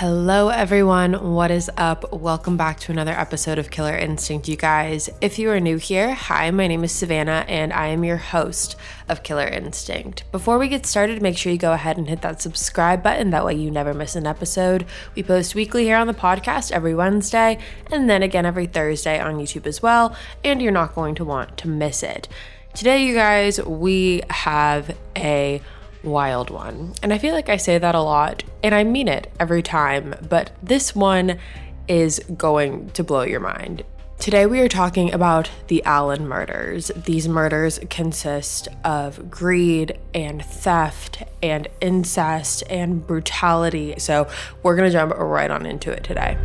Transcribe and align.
Hello, 0.00 0.48
everyone. 0.48 1.34
What 1.34 1.50
is 1.50 1.68
up? 1.76 2.12
Welcome 2.12 2.56
back 2.56 2.78
to 2.78 2.92
another 2.92 3.10
episode 3.10 3.58
of 3.58 3.72
Killer 3.72 3.96
Instinct, 3.96 4.46
you 4.46 4.54
guys. 4.54 5.10
If 5.20 5.40
you 5.40 5.50
are 5.50 5.58
new 5.58 5.76
here, 5.76 6.14
hi, 6.14 6.52
my 6.52 6.68
name 6.68 6.84
is 6.84 6.92
Savannah, 6.92 7.44
and 7.48 7.72
I 7.72 7.88
am 7.88 8.04
your 8.04 8.16
host 8.16 8.76
of 9.08 9.24
Killer 9.24 9.48
Instinct. 9.48 10.22
Before 10.30 10.56
we 10.56 10.68
get 10.68 10.86
started, 10.86 11.20
make 11.20 11.36
sure 11.36 11.50
you 11.50 11.58
go 11.58 11.72
ahead 11.72 11.98
and 11.98 12.08
hit 12.08 12.22
that 12.22 12.40
subscribe 12.40 13.02
button. 13.02 13.30
That 13.30 13.44
way, 13.44 13.54
you 13.54 13.72
never 13.72 13.92
miss 13.92 14.14
an 14.14 14.24
episode. 14.24 14.86
We 15.16 15.24
post 15.24 15.56
weekly 15.56 15.82
here 15.82 15.96
on 15.96 16.06
the 16.06 16.14
podcast 16.14 16.70
every 16.70 16.94
Wednesday, 16.94 17.58
and 17.90 18.08
then 18.08 18.22
again 18.22 18.46
every 18.46 18.68
Thursday 18.68 19.18
on 19.18 19.40
YouTube 19.40 19.66
as 19.66 19.82
well, 19.82 20.14
and 20.44 20.62
you're 20.62 20.70
not 20.70 20.94
going 20.94 21.16
to 21.16 21.24
want 21.24 21.58
to 21.58 21.66
miss 21.66 22.04
it. 22.04 22.28
Today, 22.72 23.04
you 23.04 23.16
guys, 23.16 23.60
we 23.60 24.22
have 24.30 24.96
a 25.16 25.60
wild 26.10 26.50
one. 26.50 26.94
And 27.02 27.12
I 27.12 27.18
feel 27.18 27.34
like 27.34 27.48
I 27.48 27.56
say 27.56 27.78
that 27.78 27.94
a 27.94 28.00
lot, 28.00 28.44
and 28.62 28.74
I 28.74 28.84
mean 28.84 29.08
it 29.08 29.30
every 29.38 29.62
time, 29.62 30.14
but 30.28 30.50
this 30.62 30.94
one 30.94 31.38
is 31.86 32.20
going 32.36 32.90
to 32.90 33.04
blow 33.04 33.22
your 33.22 33.40
mind. 33.40 33.84
Today, 34.18 34.46
we 34.46 34.58
are 34.58 34.68
talking 34.68 35.14
about 35.14 35.48
the 35.68 35.82
Allen 35.84 36.26
murders. 36.26 36.90
These 36.96 37.28
murders 37.28 37.78
consist 37.88 38.66
of 38.82 39.30
greed 39.30 39.96
and 40.12 40.44
theft 40.44 41.22
and 41.40 41.68
incest 41.80 42.64
and 42.68 43.06
brutality. 43.06 43.94
So, 43.98 44.28
we're 44.64 44.74
going 44.74 44.88
to 44.88 44.92
jump 44.92 45.14
right 45.16 45.50
on 45.50 45.66
into 45.66 45.92
it 45.92 46.02
today. 46.02 46.36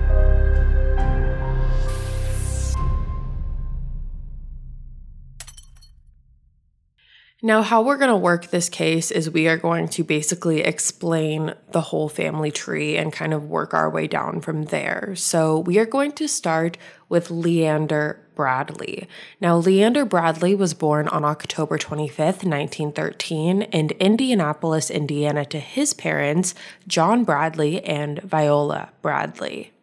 Now, 7.45 7.61
how 7.61 7.81
we're 7.81 7.97
going 7.97 8.07
to 8.07 8.15
work 8.15 8.51
this 8.51 8.69
case 8.69 9.11
is 9.11 9.29
we 9.29 9.49
are 9.49 9.57
going 9.57 9.89
to 9.89 10.03
basically 10.05 10.61
explain 10.61 11.53
the 11.71 11.81
whole 11.81 12.07
family 12.07 12.51
tree 12.51 12.95
and 12.95 13.11
kind 13.11 13.33
of 13.33 13.49
work 13.49 13.73
our 13.73 13.89
way 13.89 14.07
down 14.07 14.39
from 14.39 14.63
there. 14.63 15.13
So, 15.17 15.59
we 15.59 15.77
are 15.77 15.85
going 15.85 16.13
to 16.13 16.29
start 16.29 16.77
with 17.09 17.29
Leander 17.29 18.25
Bradley. 18.33 19.09
Now, 19.41 19.57
Leander 19.57 20.05
Bradley 20.05 20.55
was 20.55 20.73
born 20.73 21.09
on 21.09 21.25
October 21.25 21.77
25th, 21.77 22.45
1913, 22.45 23.63
in 23.63 23.89
Indianapolis, 23.99 24.89
Indiana, 24.89 25.43
to 25.43 25.59
his 25.59 25.93
parents, 25.93 26.55
John 26.87 27.25
Bradley 27.25 27.83
and 27.83 28.21
Viola 28.21 28.91
Bradley. 29.01 29.73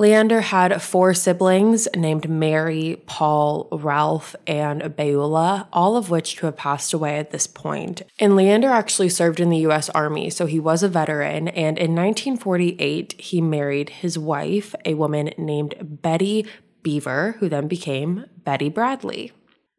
Leander 0.00 0.40
had 0.40 0.80
four 0.80 1.12
siblings 1.12 1.86
named 1.94 2.26
Mary, 2.26 3.02
Paul, 3.04 3.68
Ralph, 3.70 4.34
and 4.46 4.96
Beulah, 4.96 5.68
all 5.74 5.94
of 5.94 6.08
which 6.08 6.36
to 6.36 6.46
have 6.46 6.56
passed 6.56 6.94
away 6.94 7.18
at 7.18 7.32
this 7.32 7.46
point. 7.46 8.00
And 8.18 8.34
Leander 8.34 8.70
actually 8.70 9.10
served 9.10 9.40
in 9.40 9.50
the 9.50 9.58
US 9.58 9.90
Army, 9.90 10.30
so 10.30 10.46
he 10.46 10.58
was 10.58 10.82
a 10.82 10.88
veteran. 10.88 11.48
And 11.48 11.76
in 11.76 11.94
1948, 11.94 13.20
he 13.20 13.42
married 13.42 13.90
his 13.90 14.18
wife, 14.18 14.74
a 14.86 14.94
woman 14.94 15.34
named 15.36 15.74
Betty 16.00 16.46
Beaver, 16.82 17.36
who 17.38 17.50
then 17.50 17.68
became 17.68 18.24
Betty 18.42 18.70
Bradley. 18.70 19.32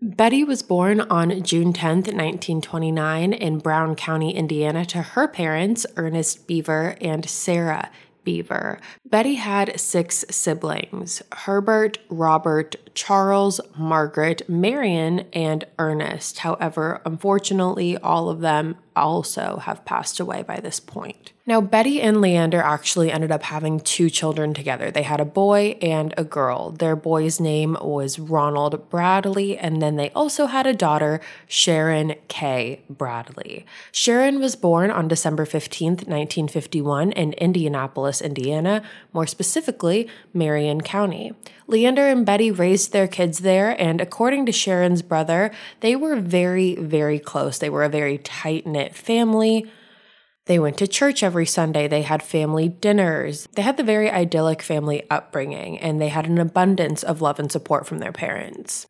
Betty 0.04 0.44
was 0.44 0.62
born 0.62 1.02
on 1.02 1.42
June 1.42 1.74
10, 1.74 1.96
1929, 1.96 3.34
in 3.34 3.58
Brown 3.58 3.96
County, 3.96 4.36
Indiana, 4.36 4.86
to 4.86 5.02
her 5.02 5.28
parents, 5.28 5.88
Ernest 5.96 6.46
Beaver 6.46 6.96
and 7.02 7.28
Sarah 7.28 7.90
Beaver. 8.24 8.80
Betty 9.06 9.36
had 9.36 9.80
six 9.80 10.26
siblings 10.30 11.22
Herbert, 11.32 11.98
Robert, 12.10 12.76
Charles, 12.94 13.62
Margaret, 13.78 14.48
Marion, 14.50 15.28
and 15.34 15.66
Ernest. 15.80 16.40
However, 16.40 17.02
unfortunately, 17.06 17.98
all 17.98 18.30
of 18.30 18.42
them 18.42 18.76
also 18.96 19.58
have 19.64 19.86
passed 19.86 20.20
away 20.20 20.44
by 20.44 20.60
this 20.60 20.80
point. 20.80 21.32
Now, 21.48 21.60
Betty 21.60 22.00
and 22.02 22.22
Leander 22.22 22.62
actually 22.62 23.12
ended 23.12 23.32
up 23.32 23.44
having 23.44 23.80
two 23.80 24.12
children 24.12 24.54
together. 24.54 24.92
They 24.92 25.02
had 25.02 25.20
a 25.20 25.26
boy 25.26 25.76
and 25.82 26.14
a 26.16 26.24
girl. 26.24 26.70
Their 26.70 26.96
boy's 26.96 27.40
name 27.40 27.76
was 27.82 28.20
Ronald 28.20 28.90
Bradley, 28.90 29.58
and 29.58 29.82
then 29.82 29.96
they 29.96 30.12
also 30.12 30.46
had 30.46 30.68
a 30.68 30.74
daughter, 30.74 31.20
Sharon 31.48 32.14
K. 32.28 32.84
Bradley. 32.90 33.66
Sharon 33.92 34.40
was 34.40 34.56
born 34.56 34.92
on 34.92 35.08
December 35.08 35.46
15th, 35.46 36.08
1951, 36.08 37.12
in 37.14 37.34
Indianapolis, 37.34 38.22
Indiana, 38.22 38.84
more 39.12 39.26
specifically, 39.28 40.08
Marion 40.34 40.82
County. 40.82 41.34
Leander 41.72 42.08
and 42.08 42.26
Betty 42.26 42.52
raised 42.52 42.92
their 42.92 43.08
kids 43.08 43.40
there, 43.40 43.82
and 43.82 44.02
according 44.02 44.46
to 44.46 44.52
Sharon's 44.52 45.02
brother, 45.02 45.52
they 45.80 45.96
were 45.96 46.18
very, 46.18 46.76
very 46.76 47.18
close. 47.18 47.58
They 47.58 47.70
were 47.70 47.84
a 47.84 47.90
very 47.90 48.18
tight 48.18 48.68
knit 48.68 48.94
family. 48.94 49.72
They 50.48 50.60
went 50.60 50.78
to 50.80 50.88
church 50.88 51.24
every 51.24 51.46
Sunday. 51.46 51.88
They 51.88 52.02
had 52.02 52.22
family 52.22 52.68
dinners. 52.68 53.48
They 53.56 53.62
had 53.62 53.78
the 53.78 53.84
very 53.84 54.12
idyllic 54.12 54.62
family 54.62 55.10
upbringing, 55.10 55.80
and 55.80 56.02
they 56.02 56.10
had 56.10 56.28
an 56.28 56.40
abundance 56.40 57.04
of 57.04 57.22
love 57.22 57.40
and 57.40 57.50
support 57.50 57.88
from 57.88 58.00
their 58.00 58.12
parents. 58.12 58.86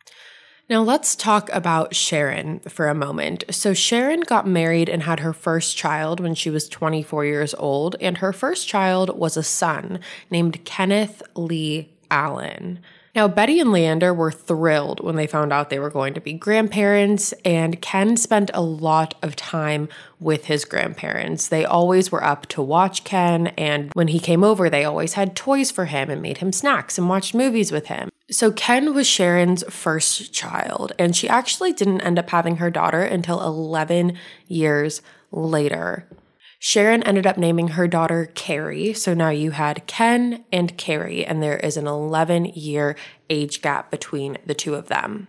Now, 0.68 0.81
let's 0.81 1.16
talk 1.16 1.50
about 1.52 1.94
Sharon 1.94 2.62
for 2.62 2.88
a 2.88 2.96
moment. 2.96 3.44
So, 3.52 3.74
Sharon 3.74 4.22
got 4.22 4.47
married 4.47 4.90
and 4.90 5.03
had 5.03 5.20
her 5.20 5.34
first 5.34 5.78
child 5.78 6.20
when 6.20 6.34
she 6.34 6.50
was 6.50 6.68
24 6.70 7.25
years 7.25 7.53
old, 7.53 7.96
and 8.02 8.18
her 8.18 8.34
first 8.34 8.68
child 8.68 9.16
was 9.20 9.38
a 9.38 9.44
son 9.44 10.00
named 10.31 10.66
Kenneth 10.66 11.22
Lee 11.36 11.91
Allen. 12.11 12.79
Now, 13.13 13.27
Betty 13.27 13.59
and 13.59 13.73
Leander 13.73 14.13
were 14.13 14.31
thrilled 14.31 15.03
when 15.03 15.17
they 15.17 15.27
found 15.27 15.51
out 15.51 15.69
they 15.69 15.79
were 15.79 15.89
going 15.89 16.13
to 16.13 16.22
be 16.22 16.31
grandparents, 16.31 17.33
and 17.44 17.81
Ken 17.81 18.16
spent 18.16 18.49
a 18.53 18.61
lot 18.61 19.16
of 19.22 19.35
time 19.35 19.89
with 20.19 20.45
his 20.45 20.63
grandparents. 20.63 21.49
They 21.49 21.66
always 21.66 22.09
were 22.09 22.23
up 22.23 22.45
to 22.47 22.61
watch 22.61 23.03
Ken, 23.03 23.47
and 23.47 23.91
when 23.95 24.09
he 24.09 24.19
came 24.19 24.45
over, 24.45 24.69
they 24.69 24.85
always 24.85 25.13
had 25.13 25.35
toys 25.35 25.72
for 25.72 25.85
him 25.85 26.09
and 26.09 26.22
made 26.22 26.38
him 26.38 26.53
snacks 26.53 26.97
and 26.97 27.09
watched 27.09 27.33
movies 27.35 27.69
with 27.69 27.88
him. 27.88 28.11
So, 28.29 28.49
Ken 28.49 28.93
was 28.93 29.07
Sharon's 29.07 29.66
first 29.69 30.31
child, 30.31 30.93
and 30.97 31.13
she 31.13 31.28
actually 31.28 31.73
didn't 31.73 32.01
end 32.01 32.17
up 32.17 32.29
having 32.29 32.57
her 32.57 32.72
daughter 32.72 33.01
until 33.01 33.41
11 33.41 34.17
years 34.47 35.01
later. 35.31 36.07
Sharon 36.63 37.01
ended 37.01 37.25
up 37.25 37.39
naming 37.39 37.69
her 37.69 37.88
daughter 37.88 38.29
Carrie. 38.35 38.94
So 38.94 39.16
now 39.16 39.31
you 39.31 39.49
had 39.49 39.88
Ken 39.88 40.45
and 40.51 40.77
Carrie, 40.77 41.25
and 41.25 41.41
there 41.41 41.57
is 41.57 41.75
an 41.75 41.88
11 41.88 42.45
year 42.45 42.95
age 43.31 43.63
gap 43.63 43.89
between 43.89 44.38
the 44.45 44.53
two 44.53 44.75
of 44.75 44.88
them. 44.88 45.27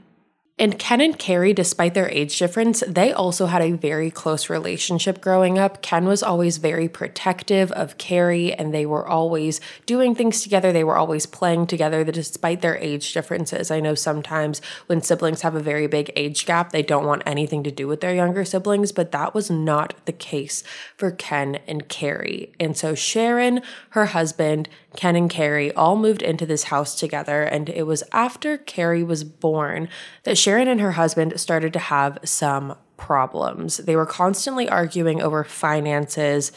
And 0.59 0.79
Ken 0.79 1.01
and 1.01 1.19
Carrie, 1.19 1.55
despite 1.55 1.95
their 1.95 2.11
age 2.11 2.39
difference, 2.39 2.85
they 2.87 3.11
also 3.11 3.47
had 3.47 3.63
a 3.63 3.73
very 3.73 4.11
close 4.11 4.51
relationship 4.51 5.23
growing 5.23 5.59
up. 5.59 5.81
Ken 5.81 6.05
was 6.05 6.23
always 6.23 6.59
very 6.59 6.89
protective 6.89 7.73
of 7.73 7.97
Carrie, 7.97 8.53
and 8.53 8.73
they 8.73 8.85
were 8.85 9.09
always 9.09 9.62
doing 9.87 10.15
things 10.15 10.43
together. 10.43 10.71
They 10.71 10.85
were 10.85 10.99
always 10.99 11.25
playing 11.25 11.69
together, 11.69 12.05
despite 12.05 12.61
their 12.61 12.77
age 12.77 13.15
differences. 13.15 13.71
I 13.71 13.81
know 13.81 13.95
sometimes 13.95 14.61
when 14.87 15.01
siblings 15.01 15.41
have 15.41 15.55
a 15.55 15.61
very 15.61 15.87
big 15.87 16.12
age 16.17 16.45
gap, 16.45 16.71
they 16.71 16.83
don't 16.83 17.07
want 17.07 17.23
anything 17.25 17.62
to 17.65 17.71
do 17.71 17.89
with 17.89 18.03
their 18.03 18.15
younger 18.15 18.45
siblings, 18.45 18.93
but 18.93 19.11
that 19.12 19.35
was 19.35 19.51
not 19.51 19.95
the 20.05 20.12
case 20.12 20.62
for 20.99 21.11
Ken 21.11 21.57
and 21.67 21.89
Carrie. 21.89 22.53
And 22.61 22.77
so 22.77 22.95
Sharon, 22.95 23.62
her 23.91 24.07
husband, 24.07 24.69
Ken 24.97 25.17
and 25.17 25.31
Carrie 25.31 25.73
all 25.73 25.97
moved 25.97 26.21
into 26.21 26.45
this 26.45 26.65
house 26.65 26.95
together, 26.95 27.43
and 27.43 27.71
it 27.71 27.85
was 27.85 28.05
after 28.12 28.59
Carrie 28.59 29.03
was 29.03 29.25
born 29.25 29.89
that 30.25 30.37
Sharon 30.43 30.67
and 30.67 30.81
her 30.81 30.93
husband 30.93 31.39
started 31.39 31.73
to 31.75 31.79
have 31.79 32.19
some 32.25 32.77
problems. 32.97 33.77
They 33.77 33.95
were 33.95 34.07
constantly 34.07 34.69
arguing 34.69 35.23
over 35.23 35.45
finances, 35.45 36.51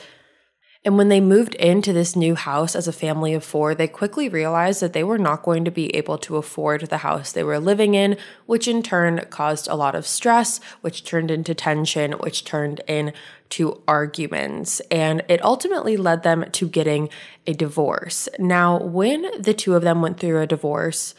and 0.84 0.98
when 0.98 1.10
they 1.10 1.22
moved 1.22 1.54
into 1.56 1.94
this 1.94 2.16
new 2.16 2.34
house 2.34 2.76
as 2.76 2.88
a 2.88 2.92
family 2.92 3.36
of 3.36 3.44
four, 3.44 3.76
they 3.76 3.88
quickly 3.88 4.28
realized 4.28 4.82
that 4.82 4.94
they 4.94 5.04
were 5.04 5.20
not 5.20 5.44
going 5.44 5.66
to 5.66 5.72
be 5.72 5.96
able 5.96 6.18
to 6.20 6.38
afford 6.38 6.82
the 6.82 7.00
house 7.00 7.32
they 7.32 7.44
were 7.44 7.60
living 7.60 7.94
in, 7.94 8.18
which 8.48 8.68
in 8.68 8.82
turn 8.82 9.24
caused 9.30 9.68
a 9.68 9.76
lot 9.76 9.94
of 9.94 10.08
stress, 10.08 10.60
which 10.82 11.04
turned 11.04 11.30
into 11.30 11.54
tension, 11.54 12.14
which 12.14 12.44
turned 12.44 12.82
into 12.88 13.84
arguments. 13.88 14.80
And 14.92 15.24
it 15.28 15.44
ultimately 15.44 15.96
led 15.96 16.24
them 16.24 16.50
to 16.54 16.68
getting 16.68 17.10
a 17.46 17.54
divorce. 17.54 18.30
Now, 18.40 18.80
when 18.80 19.30
the 19.40 19.54
two 19.54 19.76
of 19.76 19.84
them 19.84 20.02
went 20.02 20.20
through 20.20 20.42
a 20.42 20.48
divorce, 20.48 21.14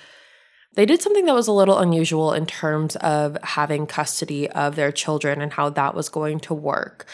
they 0.76 0.86
did 0.86 1.02
something 1.02 1.24
that 1.24 1.34
was 1.34 1.48
a 1.48 1.52
little 1.52 1.78
unusual 1.78 2.32
in 2.32 2.46
terms 2.46 2.96
of 2.96 3.36
having 3.42 3.86
custody 3.86 4.48
of 4.50 4.76
their 4.76 4.92
children 4.92 5.42
and 5.42 5.52
how 5.52 5.70
that 5.70 5.94
was 5.94 6.08
going 6.08 6.38
to 6.40 6.54
work. 6.54 7.06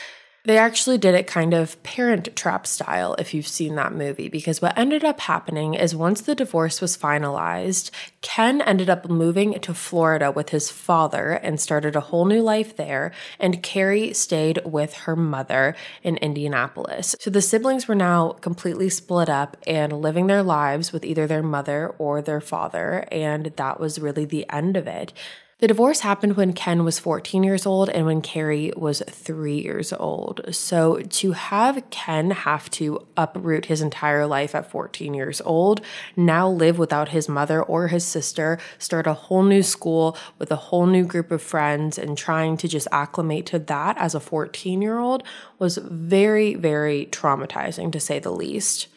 They 0.44 0.58
actually 0.58 0.98
did 0.98 1.14
it 1.14 1.28
kind 1.28 1.54
of 1.54 1.80
parent 1.84 2.34
trap 2.34 2.66
style, 2.66 3.14
if 3.14 3.32
you've 3.32 3.46
seen 3.46 3.76
that 3.76 3.94
movie, 3.94 4.28
because 4.28 4.60
what 4.60 4.76
ended 4.76 5.04
up 5.04 5.20
happening 5.20 5.74
is 5.74 5.94
once 5.94 6.20
the 6.20 6.34
divorce 6.34 6.80
was 6.80 6.96
finalized, 6.96 7.92
Ken 8.22 8.60
ended 8.60 8.90
up 8.90 9.08
moving 9.08 9.60
to 9.60 9.72
Florida 9.72 10.32
with 10.32 10.48
his 10.48 10.68
father 10.68 11.30
and 11.30 11.60
started 11.60 11.94
a 11.94 12.00
whole 12.00 12.24
new 12.24 12.42
life 12.42 12.76
there, 12.76 13.12
and 13.38 13.62
Carrie 13.62 14.12
stayed 14.14 14.60
with 14.64 14.94
her 14.94 15.14
mother 15.14 15.76
in 16.02 16.16
Indianapolis. 16.16 17.14
So 17.20 17.30
the 17.30 17.40
siblings 17.40 17.86
were 17.86 17.94
now 17.94 18.30
completely 18.32 18.88
split 18.88 19.28
up 19.28 19.56
and 19.64 19.92
living 19.92 20.26
their 20.26 20.42
lives 20.42 20.92
with 20.92 21.04
either 21.04 21.28
their 21.28 21.44
mother 21.44 21.94
or 21.98 22.20
their 22.20 22.40
father, 22.40 23.06
and 23.12 23.46
that 23.54 23.78
was 23.78 24.00
really 24.00 24.24
the 24.24 24.50
end 24.50 24.76
of 24.76 24.88
it. 24.88 25.12
The 25.62 25.68
divorce 25.68 26.00
happened 26.00 26.36
when 26.36 26.54
Ken 26.54 26.82
was 26.82 26.98
14 26.98 27.44
years 27.44 27.66
old 27.66 27.88
and 27.88 28.04
when 28.04 28.20
Carrie 28.20 28.72
was 28.76 29.00
three 29.08 29.60
years 29.60 29.92
old. 29.92 30.40
So 30.50 31.02
to 31.02 31.32
have 31.32 31.88
Ken 31.88 32.32
have 32.32 32.68
to 32.70 33.06
uproot 33.16 33.66
his 33.66 33.80
entire 33.80 34.26
life 34.26 34.56
at 34.56 34.68
14 34.68 35.14
years 35.14 35.40
old, 35.42 35.80
now 36.16 36.50
live 36.50 36.80
without 36.80 37.10
his 37.10 37.28
mother 37.28 37.62
or 37.62 37.86
his 37.86 38.04
sister, 38.04 38.58
start 38.76 39.06
a 39.06 39.12
whole 39.12 39.44
new 39.44 39.62
school 39.62 40.16
with 40.36 40.50
a 40.50 40.56
whole 40.56 40.86
new 40.86 41.04
group 41.04 41.30
of 41.30 41.40
friends, 41.40 41.96
and 41.96 42.18
trying 42.18 42.56
to 42.56 42.66
just 42.66 42.88
acclimate 42.90 43.46
to 43.46 43.60
that 43.60 43.96
as 43.98 44.16
a 44.16 44.20
14 44.20 44.82
year 44.82 44.98
old 44.98 45.22
was 45.60 45.76
very, 45.76 46.56
very 46.56 47.06
traumatizing 47.12 47.92
to 47.92 48.00
say 48.00 48.18
the 48.18 48.32
least. 48.32 48.88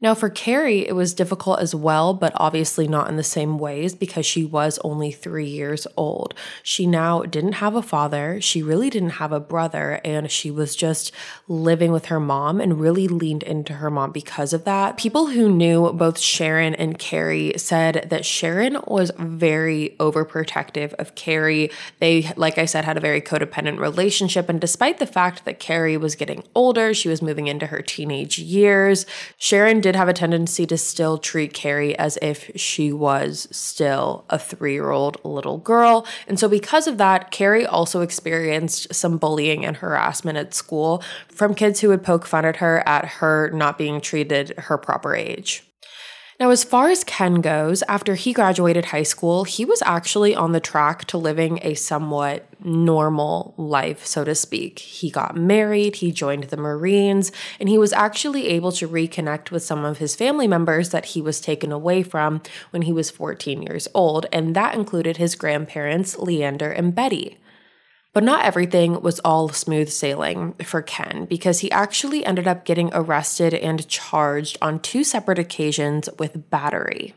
Now, 0.00 0.14
for 0.14 0.30
Carrie, 0.30 0.86
it 0.86 0.94
was 0.94 1.12
difficult 1.12 1.58
as 1.58 1.74
well, 1.74 2.14
but 2.14 2.32
obviously 2.36 2.86
not 2.86 3.08
in 3.08 3.16
the 3.16 3.24
same 3.24 3.58
ways 3.58 3.96
because 3.96 4.24
she 4.24 4.44
was 4.44 4.78
only 4.84 5.10
three 5.10 5.48
years 5.48 5.88
old. 5.96 6.34
She 6.62 6.86
now 6.86 7.22
didn't 7.22 7.54
have 7.54 7.74
a 7.74 7.82
father, 7.82 8.40
she 8.40 8.62
really 8.62 8.90
didn't 8.90 9.18
have 9.18 9.32
a 9.32 9.40
brother, 9.40 10.00
and 10.04 10.30
she 10.30 10.52
was 10.52 10.76
just 10.76 11.10
living 11.48 11.90
with 11.90 12.06
her 12.06 12.20
mom 12.20 12.60
and 12.60 12.80
really 12.80 13.08
leaned 13.08 13.42
into 13.42 13.72
her 13.72 13.90
mom 13.90 14.12
because 14.12 14.52
of 14.52 14.62
that. 14.62 14.96
People 14.96 15.26
who 15.26 15.48
knew 15.52 15.92
both 15.92 16.20
Sharon 16.20 16.76
and 16.76 16.96
Carrie 16.96 17.54
said 17.56 18.06
that 18.08 18.24
Sharon 18.24 18.78
was 18.86 19.10
very 19.18 19.96
overprotective 19.98 20.94
of 20.94 21.16
Carrie. 21.16 21.72
They, 21.98 22.32
like 22.36 22.56
I 22.56 22.66
said, 22.66 22.84
had 22.84 22.96
a 22.96 23.00
very 23.00 23.20
codependent 23.20 23.80
relationship, 23.80 24.48
and 24.48 24.60
despite 24.60 24.98
the 24.98 25.06
fact 25.06 25.44
that 25.44 25.58
Carrie 25.58 25.96
was 25.96 26.14
getting 26.14 26.44
older, 26.54 26.94
she 26.94 27.08
was 27.08 27.20
moving 27.20 27.48
into 27.48 27.66
her 27.66 27.82
teenage 27.82 28.38
years, 28.38 29.04
Sharon 29.38 29.80
did 29.88 29.96
have 29.96 30.08
a 30.08 30.12
tendency 30.12 30.66
to 30.66 30.76
still 30.76 31.16
treat 31.16 31.54
Carrie 31.54 31.98
as 31.98 32.18
if 32.20 32.50
she 32.54 32.92
was 32.92 33.48
still 33.50 34.26
a 34.28 34.38
three 34.38 34.74
year 34.74 34.90
old 34.90 35.16
little 35.24 35.56
girl. 35.56 36.06
And 36.26 36.38
so, 36.38 36.46
because 36.46 36.86
of 36.86 36.98
that, 36.98 37.30
Carrie 37.30 37.64
also 37.64 38.02
experienced 38.02 38.94
some 38.94 39.16
bullying 39.16 39.64
and 39.64 39.78
harassment 39.78 40.36
at 40.36 40.52
school 40.52 41.02
from 41.28 41.54
kids 41.54 41.80
who 41.80 41.88
would 41.88 42.02
poke 42.02 42.26
fun 42.26 42.44
at 42.44 42.56
her 42.56 42.86
at 42.86 43.06
her 43.06 43.50
not 43.52 43.78
being 43.78 44.02
treated 44.02 44.50
her 44.58 44.76
proper 44.76 45.16
age. 45.16 45.64
Now, 46.40 46.50
as 46.50 46.62
far 46.62 46.88
as 46.88 47.02
Ken 47.02 47.40
goes, 47.40 47.82
after 47.88 48.14
he 48.14 48.32
graduated 48.32 48.86
high 48.86 49.02
school, 49.02 49.42
he 49.42 49.64
was 49.64 49.82
actually 49.84 50.36
on 50.36 50.52
the 50.52 50.60
track 50.60 51.04
to 51.06 51.18
living 51.18 51.58
a 51.62 51.74
somewhat 51.74 52.46
normal 52.62 53.54
life, 53.56 54.06
so 54.06 54.22
to 54.22 54.36
speak. 54.36 54.78
He 54.78 55.10
got 55.10 55.36
married, 55.36 55.96
he 55.96 56.12
joined 56.12 56.44
the 56.44 56.56
Marines, 56.56 57.32
and 57.58 57.68
he 57.68 57.76
was 57.76 57.92
actually 57.92 58.46
able 58.50 58.70
to 58.72 58.88
reconnect 58.88 59.50
with 59.50 59.64
some 59.64 59.84
of 59.84 59.98
his 59.98 60.14
family 60.14 60.46
members 60.46 60.90
that 60.90 61.06
he 61.06 61.20
was 61.20 61.40
taken 61.40 61.72
away 61.72 62.04
from 62.04 62.40
when 62.70 62.82
he 62.82 62.92
was 62.92 63.10
14 63.10 63.62
years 63.62 63.88
old, 63.92 64.26
and 64.32 64.54
that 64.54 64.76
included 64.76 65.16
his 65.16 65.34
grandparents, 65.34 66.16
Leander 66.18 66.70
and 66.70 66.94
Betty. 66.94 67.38
But 68.18 68.24
not 68.24 68.44
everything 68.44 69.00
was 69.00 69.20
all 69.20 69.48
smooth 69.50 69.88
sailing 69.88 70.54
for 70.64 70.82
Ken 70.82 71.26
because 71.26 71.60
he 71.60 71.70
actually 71.70 72.26
ended 72.26 72.48
up 72.48 72.64
getting 72.64 72.90
arrested 72.92 73.54
and 73.54 73.86
charged 73.86 74.58
on 74.60 74.80
two 74.80 75.04
separate 75.04 75.38
occasions 75.38 76.08
with 76.18 76.50
battery. 76.50 77.14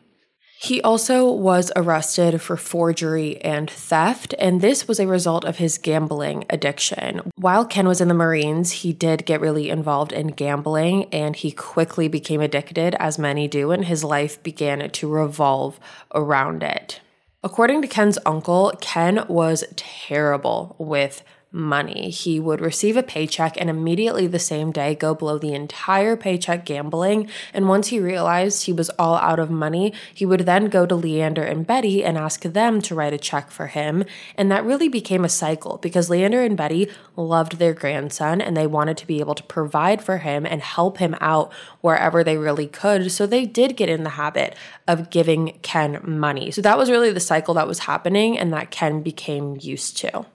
He 0.59 0.79
also 0.83 1.31
was 1.31 1.71
arrested 1.75 2.39
for 2.39 2.55
forgery 2.55 3.41
and 3.41 3.67
theft, 3.67 4.35
and 4.37 4.61
this 4.61 4.87
was 4.87 4.99
a 4.99 5.07
result 5.07 5.43
of 5.43 5.57
his 5.57 5.79
gambling 5.79 6.45
addiction. 6.51 7.31
While 7.33 7.65
Ken 7.65 7.87
was 7.87 7.99
in 7.99 8.07
the 8.07 8.13
Marines, 8.13 8.71
he 8.71 8.93
did 8.93 9.25
get 9.25 9.41
really 9.41 9.71
involved 9.71 10.11
in 10.11 10.27
gambling 10.27 11.05
and 11.05 11.35
he 11.35 11.51
quickly 11.51 12.09
became 12.09 12.41
addicted, 12.41 12.93
as 12.99 13.17
many 13.17 13.47
do, 13.47 13.71
and 13.71 13.85
his 13.85 14.03
life 14.03 14.43
began 14.43 14.87
to 14.87 15.09
revolve 15.09 15.79
around 16.13 16.61
it. 16.61 17.01
According 17.43 17.81
to 17.81 17.87
Ken's 17.87 18.19
uncle, 18.23 18.71
Ken 18.81 19.25
was 19.27 19.63
terrible 19.75 20.75
with 20.77 21.23
money. 21.51 22.09
He 22.09 22.39
would 22.39 22.61
receive 22.61 22.95
a 22.95 23.03
paycheck 23.03 23.59
and 23.59 23.69
immediately 23.69 24.27
the 24.27 24.39
same 24.39 24.71
day 24.71 24.95
go 24.95 25.13
blow 25.13 25.37
the 25.37 25.53
entire 25.53 26.15
paycheck 26.15 26.65
gambling. 26.65 27.29
And 27.53 27.67
once 27.67 27.87
he 27.87 27.99
realized 27.99 28.65
he 28.65 28.73
was 28.73 28.89
all 28.91 29.15
out 29.15 29.39
of 29.39 29.51
money, 29.51 29.93
he 30.13 30.25
would 30.25 30.41
then 30.41 30.67
go 30.67 30.85
to 30.85 30.95
Leander 30.95 31.43
and 31.43 31.67
Betty 31.67 32.03
and 32.03 32.17
ask 32.17 32.43
them 32.43 32.81
to 32.83 32.95
write 32.95 33.13
a 33.13 33.17
check 33.17 33.51
for 33.51 33.67
him. 33.67 34.05
And 34.35 34.49
that 34.51 34.65
really 34.65 34.87
became 34.87 35.25
a 35.25 35.29
cycle 35.29 35.77
because 35.77 36.09
Leander 36.09 36.41
and 36.41 36.55
Betty 36.55 36.89
loved 37.17 37.57
their 37.57 37.73
grandson 37.73 38.39
and 38.39 38.55
they 38.55 38.67
wanted 38.67 38.97
to 38.97 39.07
be 39.07 39.19
able 39.19 39.35
to 39.35 39.43
provide 39.43 40.01
for 40.01 40.19
him 40.19 40.45
and 40.45 40.61
help 40.61 40.97
him 40.99 41.15
out 41.19 41.51
wherever 41.81 42.23
they 42.23 42.37
really 42.37 42.67
could. 42.67 43.11
So 43.11 43.27
they 43.27 43.45
did 43.45 43.75
get 43.75 43.89
in 43.89 44.03
the 44.03 44.11
habit 44.11 44.55
of 44.87 45.09
giving 45.09 45.59
Ken 45.61 45.99
money. 46.03 46.51
So 46.51 46.61
that 46.61 46.77
was 46.77 46.89
really 46.89 47.11
the 47.11 47.19
cycle 47.19 47.53
that 47.55 47.67
was 47.67 47.79
happening 47.79 48.39
and 48.39 48.53
that 48.53 48.71
Ken 48.71 49.01
became 49.01 49.57
used 49.59 49.97
to. 49.97 50.25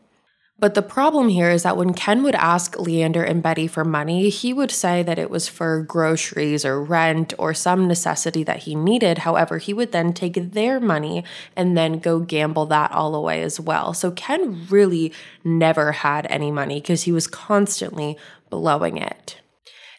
But 0.59 0.75
the 0.75 0.81
problem 0.81 1.29
here 1.29 1.51
is 1.51 1.65
that 1.65 1.77
when 1.77 1.93
Ken 1.93 2.23
would 2.23 2.35
ask 2.35 2.79
Leander 2.79 3.23
and 3.23 3.43
Betty 3.43 3.67
for 3.67 3.85
money, 3.85 4.31
he 4.31 4.55
would 4.55 4.71
say 4.71 5.03
that 5.03 5.19
it 5.19 5.29
was 5.29 5.49
for 5.49 5.83
groceries 5.83 6.65
or 6.65 6.83
rent 6.83 7.35
or 7.39 7.53
some 7.53 7.87
necessity 7.87 8.43
that 8.45 8.61
he 8.61 8.75
needed. 8.75 9.19
However, 9.19 9.59
he 9.59 9.75
would 9.75 9.93
then 9.93 10.15
take 10.15 10.53
their 10.53 10.81
money 10.81 11.25
and 11.55 11.77
then 11.77 11.99
go 11.99 12.21
gamble 12.21 12.65
that 12.67 12.91
all 12.91 13.15
away 13.15 13.43
as 13.43 13.61
well. 13.61 13.93
So 13.93 14.11
Ken 14.13 14.67
really 14.71 15.13
never 15.45 15.93
had 15.93 16.27
any 16.31 16.51
money 16.51 16.81
because 16.81 17.03
he 17.03 17.13
was 17.13 17.27
constantly 17.27 18.17
blowing 18.49 18.97
it. 18.97 19.37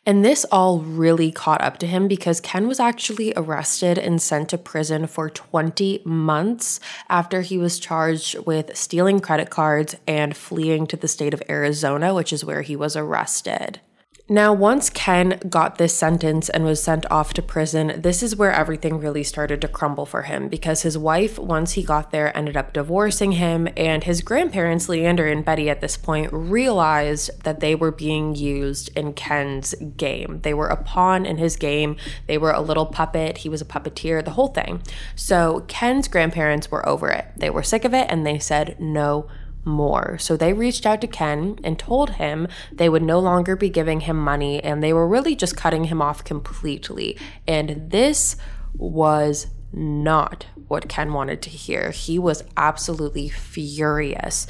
And 0.07 0.23
this 0.23 0.45
all 0.53 0.79
really 0.79 1.33
caught 1.33 1.61
up 1.61 1.79
to 1.79 1.85
him 1.85 2.07
because 2.07 2.39
Ken 2.39 2.65
was 2.65 2.79
actually 2.79 3.33
arrested 3.35 3.97
and 3.97 4.21
sent 4.21 4.47
to 4.49 4.57
prison 4.57 5.05
for 5.05 5.29
20 5.29 6.01
months 6.05 6.79
after 7.09 7.41
he 7.41 7.57
was 7.57 7.77
charged 7.77 8.39
with 8.45 8.77
stealing 8.77 9.19
credit 9.19 9.49
cards 9.49 9.97
and 10.07 10.33
fleeing 10.33 10.87
to 10.87 10.95
the 10.95 11.09
state 11.09 11.33
of 11.33 11.43
Arizona, 11.49 12.13
which 12.13 12.31
is 12.31 12.45
where 12.45 12.61
he 12.61 12.73
was 12.73 12.95
arrested. 12.95 13.81
Now, 14.29 14.51
once 14.51 14.89
Ken 14.89 15.39
got 15.47 15.77
this 15.77 15.93
sentence 15.93 16.49
and 16.49 16.65
was 16.65 16.83
sent 16.83 17.09
off 17.09 17.33
to 17.35 17.41
prison, 17.41 18.01
this 18.01 18.21
is 18.21 18.35
where 18.35 18.51
everything 18.51 18.99
really 18.99 19.23
started 19.23 19.61
to 19.61 19.69
crumble 19.69 20.05
for 20.05 20.23
him 20.23 20.49
because 20.49 20.81
his 20.81 20.97
wife, 20.97 21.39
once 21.39 21.73
he 21.73 21.83
got 21.83 22.11
there, 22.11 22.35
ended 22.35 22.57
up 22.57 22.73
divorcing 22.73 23.33
him, 23.33 23.69
and 23.77 24.03
his 24.03 24.19
grandparents, 24.21 24.89
Leander 24.89 25.27
and 25.27 25.45
Betty, 25.45 25.69
at 25.69 25.79
this 25.79 25.95
point 25.95 26.33
realized 26.33 27.41
that 27.45 27.61
they 27.61 27.73
were 27.73 27.91
being 27.91 28.35
used 28.35 28.89
in 28.97 29.13
Ken's 29.13 29.73
game. 29.95 30.41
They 30.43 30.53
were 30.53 30.67
a 30.67 30.83
pawn 30.83 31.25
in 31.25 31.37
his 31.37 31.55
game, 31.55 31.95
they 32.25 32.37
were 32.37 32.51
a 32.51 32.59
little 32.59 32.85
puppet, 32.85 33.39
he 33.39 33.49
was 33.49 33.61
a 33.61 33.65
puppeteer, 33.65 34.25
the 34.25 34.31
whole 34.31 34.49
thing. 34.49 34.81
So, 35.15 35.63
Ken's 35.69 36.09
grandparents 36.09 36.69
were 36.69 36.87
over 36.87 37.07
it. 37.11 37.27
They 37.37 37.49
were 37.49 37.63
sick 37.63 37.85
of 37.85 37.93
it 37.93 38.07
and 38.09 38.27
they 38.27 38.39
said, 38.39 38.75
no 38.77 39.29
more. 39.67 40.17
So 40.17 40.35
they 40.35 40.53
reached 40.53 40.85
out 40.85 41.01
to 41.01 41.07
Ken 41.07 41.59
and 41.63 41.77
told 41.77 42.11
him 42.11 42.47
they 42.71 42.89
would 42.89 43.03
no 43.03 43.19
longer 43.19 43.55
be 43.55 43.69
giving 43.69 44.01
him 44.01 44.17
money 44.17 44.63
and 44.63 44.81
they 44.81 44.93
were 44.93 45.07
really 45.07 45.35
just 45.35 45.57
cutting 45.57 45.85
him 45.85 46.01
off 46.01 46.23
completely. 46.23 47.17
And 47.47 47.91
this 47.91 48.37
was 48.73 49.47
not 49.73 50.47
what 50.67 50.89
Ken 50.89 51.13
wanted 51.13 51.41
to 51.43 51.49
hear. 51.49 51.91
He 51.91 52.17
was 52.17 52.43
absolutely 52.55 53.29
furious. 53.29 54.47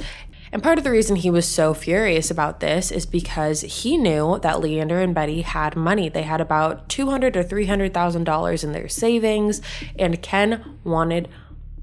And 0.50 0.62
part 0.62 0.78
of 0.78 0.84
the 0.84 0.90
reason 0.90 1.16
he 1.16 1.30
was 1.30 1.46
so 1.46 1.74
furious 1.74 2.30
about 2.30 2.60
this 2.60 2.90
is 2.90 3.04
because 3.04 3.60
he 3.60 3.96
knew 3.96 4.38
that 4.40 4.60
Leander 4.60 5.00
and 5.00 5.14
Betty 5.14 5.42
had 5.42 5.76
money. 5.76 6.08
They 6.08 6.22
had 6.22 6.40
about 6.40 6.88
two 6.88 7.10
hundred 7.10 7.36
or 7.36 7.42
three 7.42 7.66
hundred 7.66 7.92
thousand 7.92 8.24
dollars 8.24 8.64
in 8.64 8.72
their 8.72 8.88
savings, 8.88 9.60
and 9.98 10.22
Ken 10.22 10.78
wanted 10.84 11.28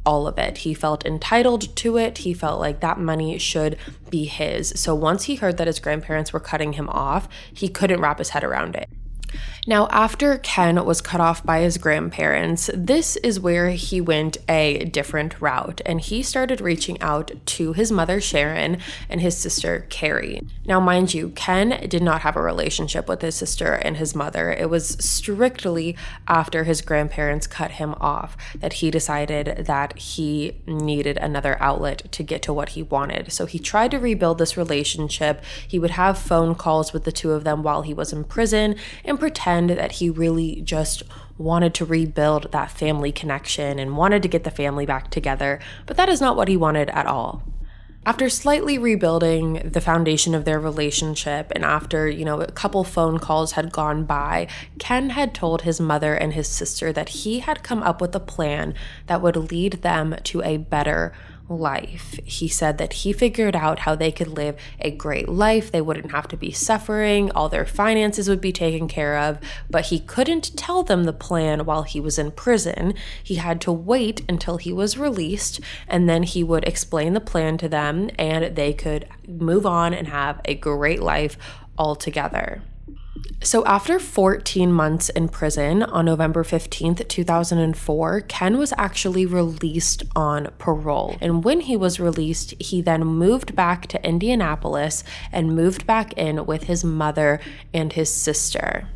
all 0.05 0.27
of 0.27 0.37
it. 0.37 0.59
He 0.59 0.73
felt 0.73 1.05
entitled 1.05 1.75
to 1.77 1.97
it. 1.97 2.19
He 2.19 2.33
felt 2.33 2.59
like 2.59 2.79
that 2.81 2.99
money 2.99 3.37
should 3.37 3.77
be 4.09 4.25
his. 4.25 4.73
So 4.75 4.93
once 4.93 5.23
he 5.23 5.35
heard 5.35 5.57
that 5.57 5.67
his 5.67 5.79
grandparents 5.79 6.31
were 6.31 6.39
cutting 6.39 6.73
him 6.73 6.89
off, 6.89 7.27
he 7.53 7.67
couldn't 7.67 8.01
wrap 8.01 8.19
his 8.19 8.29
head 8.29 8.43
around 8.43 8.75
it. 8.75 8.89
Now, 9.67 9.87
after 9.87 10.37
Ken 10.37 10.85
was 10.85 11.01
cut 11.01 11.19
off 11.19 11.43
by 11.43 11.61
his 11.61 11.79
grandparents, 11.79 12.69
this 12.71 13.15
is 13.17 13.39
where 13.39 13.69
he 13.71 13.99
went 13.99 14.37
a 14.47 14.85
different 14.85 15.41
route 15.41 15.81
and 15.87 15.99
he 15.99 16.21
started 16.21 16.61
reaching 16.61 17.01
out 17.01 17.31
to 17.47 17.73
his 17.73 17.91
mother, 17.91 18.21
Sharon, 18.21 18.77
and 19.09 19.21
his 19.21 19.35
sister, 19.35 19.87
Carrie. 19.89 20.41
Now, 20.67 20.79
mind 20.79 21.15
you, 21.15 21.29
Ken 21.29 21.87
did 21.89 22.03
not 22.03 22.21
have 22.21 22.35
a 22.35 22.43
relationship 22.43 23.07
with 23.07 23.23
his 23.23 23.33
sister 23.33 23.73
and 23.73 23.97
his 23.97 24.13
mother. 24.13 24.51
It 24.51 24.69
was 24.69 24.89
strictly 24.99 25.97
after 26.27 26.65
his 26.65 26.81
grandparents 26.81 27.47
cut 27.47 27.71
him 27.71 27.95
off 27.99 28.37
that 28.59 28.73
he 28.73 28.91
decided 28.91 29.65
that 29.65 29.97
he 29.97 30.61
needed 30.67 31.17
another 31.17 31.57
outlet 31.59 32.11
to 32.11 32.21
get 32.21 32.43
to 32.43 32.53
what 32.53 32.69
he 32.69 32.83
wanted. 32.83 33.31
So 33.31 33.47
he 33.47 33.57
tried 33.57 33.91
to 33.91 33.99
rebuild 33.99 34.37
this 34.37 34.57
relationship. 34.57 35.43
He 35.67 35.79
would 35.79 35.91
have 35.91 36.19
phone 36.19 36.53
calls 36.53 36.93
with 36.93 37.03
the 37.03 37.11
two 37.11 37.31
of 37.31 37.43
them 37.43 37.63
while 37.63 37.81
he 37.81 37.95
was 37.95 38.13
in 38.13 38.25
prison 38.25 38.75
and 39.03 39.19
pretend 39.19 39.54
that 39.67 39.93
he 39.93 40.09
really 40.09 40.61
just 40.61 41.03
wanted 41.37 41.73
to 41.73 41.85
rebuild 41.85 42.51
that 42.51 42.71
family 42.71 43.11
connection 43.11 43.79
and 43.79 43.97
wanted 43.97 44.21
to 44.23 44.29
get 44.29 44.43
the 44.43 44.51
family 44.51 44.85
back 44.85 45.09
together, 45.09 45.59
but 45.85 45.97
that 45.97 46.09
is 46.09 46.21
not 46.21 46.35
what 46.35 46.47
he 46.47 46.57
wanted 46.57 46.89
at 46.89 47.05
all. 47.05 47.43
After 48.07 48.29
slightly 48.29 48.77
rebuilding 48.77 49.71
the 49.71 49.81
foundation 49.81 50.35
of 50.35 50.45
their 50.45 50.59
relationship 50.59 51.51
and 51.55 51.65
after, 51.65 52.07
you 52.07 52.23
know, 52.23 52.39
a 52.39 52.51
couple 52.51 52.83
phone 52.83 53.17
calls 53.17 53.53
had 53.53 53.71
gone 53.71 54.05
by, 54.05 54.47
Ken 54.77 55.09
had 55.09 55.33
told 55.33 55.63
his 55.63 55.81
mother 55.81 56.13
and 56.13 56.33
his 56.33 56.47
sister 56.47 56.93
that 56.93 57.09
he 57.09 57.39
had 57.39 57.63
come 57.63 57.81
up 57.81 58.01
with 58.01 58.13
a 58.15 58.19
plan 58.19 58.75
that 59.07 59.23
would 59.23 59.35
lead 59.35 59.81
them 59.81 60.15
to 60.25 60.43
a 60.43 60.57
better 60.57 61.13
life. 61.47 62.19
He 62.23 62.47
said 62.47 62.77
that 62.77 62.93
he 62.93 63.13
figured 63.13 63.55
out 63.55 63.79
how 63.79 63.95
they 63.95 64.11
could 64.11 64.27
live 64.27 64.55
a 64.79 64.91
great 64.91 65.29
life. 65.29 65.71
They 65.71 65.81
wouldn't 65.81 66.11
have 66.11 66.27
to 66.29 66.37
be 66.37 66.51
suffering, 66.51 67.31
all 67.31 67.49
their 67.49 67.65
finances 67.65 68.27
would 68.27 68.41
be 68.41 68.51
taken 68.51 68.87
care 68.87 69.17
of, 69.17 69.39
but 69.69 69.85
he 69.85 69.99
couldn't 69.99 70.57
tell 70.57 70.83
them 70.83 71.03
the 71.03 71.13
plan 71.13 71.65
while 71.65 71.83
he 71.83 71.99
was 71.99 72.17
in 72.17 72.31
prison. 72.31 72.93
He 73.23 73.35
had 73.35 73.61
to 73.61 73.71
wait 73.71 74.21
until 74.27 74.57
he 74.57 74.73
was 74.73 74.97
released, 74.97 75.59
and 75.87 76.09
then 76.09 76.23
he 76.23 76.43
would 76.43 76.67
explain 76.67 77.13
the 77.13 77.21
plan 77.21 77.57
to 77.59 77.69
them, 77.69 78.09
and 78.17 78.55
they 78.55 78.73
could 78.73 79.07
move 79.27 79.65
on 79.65 79.93
and 79.93 80.07
have 80.07 80.41
a 80.45 80.55
great 80.55 81.01
life 81.01 81.37
all 81.77 81.95
together. 81.95 82.61
So, 83.41 83.63
after 83.65 83.99
14 83.99 84.71
months 84.71 85.09
in 85.09 85.29
prison 85.29 85.83
on 85.83 86.05
November 86.05 86.43
15th, 86.43 87.07
2004, 87.07 88.21
Ken 88.21 88.57
was 88.57 88.73
actually 88.77 89.25
released 89.25 90.03
on 90.15 90.47
parole. 90.57 91.15
And 91.21 91.43
when 91.43 91.61
he 91.61 91.77
was 91.77 91.99
released, 91.99 92.59
he 92.59 92.81
then 92.81 93.05
moved 93.05 93.55
back 93.55 93.87
to 93.87 94.03
Indianapolis 94.03 95.03
and 95.31 95.55
moved 95.55 95.85
back 95.85 96.13
in 96.13 96.45
with 96.45 96.63
his 96.63 96.83
mother 96.83 97.39
and 97.73 97.93
his 97.93 98.11
sister. 98.11 98.89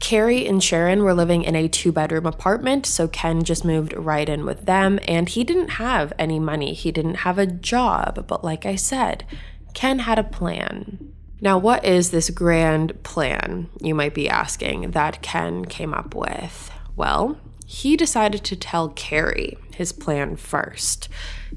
Carrie 0.00 0.46
and 0.46 0.62
Sharon 0.62 1.02
were 1.02 1.14
living 1.14 1.44
in 1.44 1.54
a 1.54 1.68
two 1.68 1.92
bedroom 1.92 2.26
apartment, 2.26 2.84
so 2.84 3.08
Ken 3.08 3.42
just 3.42 3.64
moved 3.64 3.94
right 3.94 4.28
in 4.28 4.44
with 4.44 4.66
them, 4.66 4.98
and 5.08 5.28
he 5.28 5.44
didn't 5.44 5.70
have 5.70 6.12
any 6.18 6.38
money. 6.38 6.74
He 6.74 6.92
didn't 6.92 7.18
have 7.18 7.38
a 7.38 7.46
job, 7.46 8.26
but 8.26 8.44
like 8.44 8.66
I 8.66 8.74
said, 8.74 9.24
Ken 9.72 10.00
had 10.00 10.18
a 10.18 10.24
plan. 10.24 11.13
Now, 11.40 11.58
what 11.58 11.84
is 11.84 12.10
this 12.10 12.30
grand 12.30 13.02
plan, 13.02 13.68
you 13.80 13.94
might 13.94 14.14
be 14.14 14.28
asking, 14.28 14.92
that 14.92 15.20
Ken 15.20 15.64
came 15.64 15.92
up 15.92 16.14
with? 16.14 16.70
Well, 16.96 17.36
he 17.66 17.96
decided 17.96 18.44
to 18.44 18.56
tell 18.56 18.90
Carrie 18.90 19.56
his 19.74 19.92
plan 19.92 20.36
first. 20.36 21.08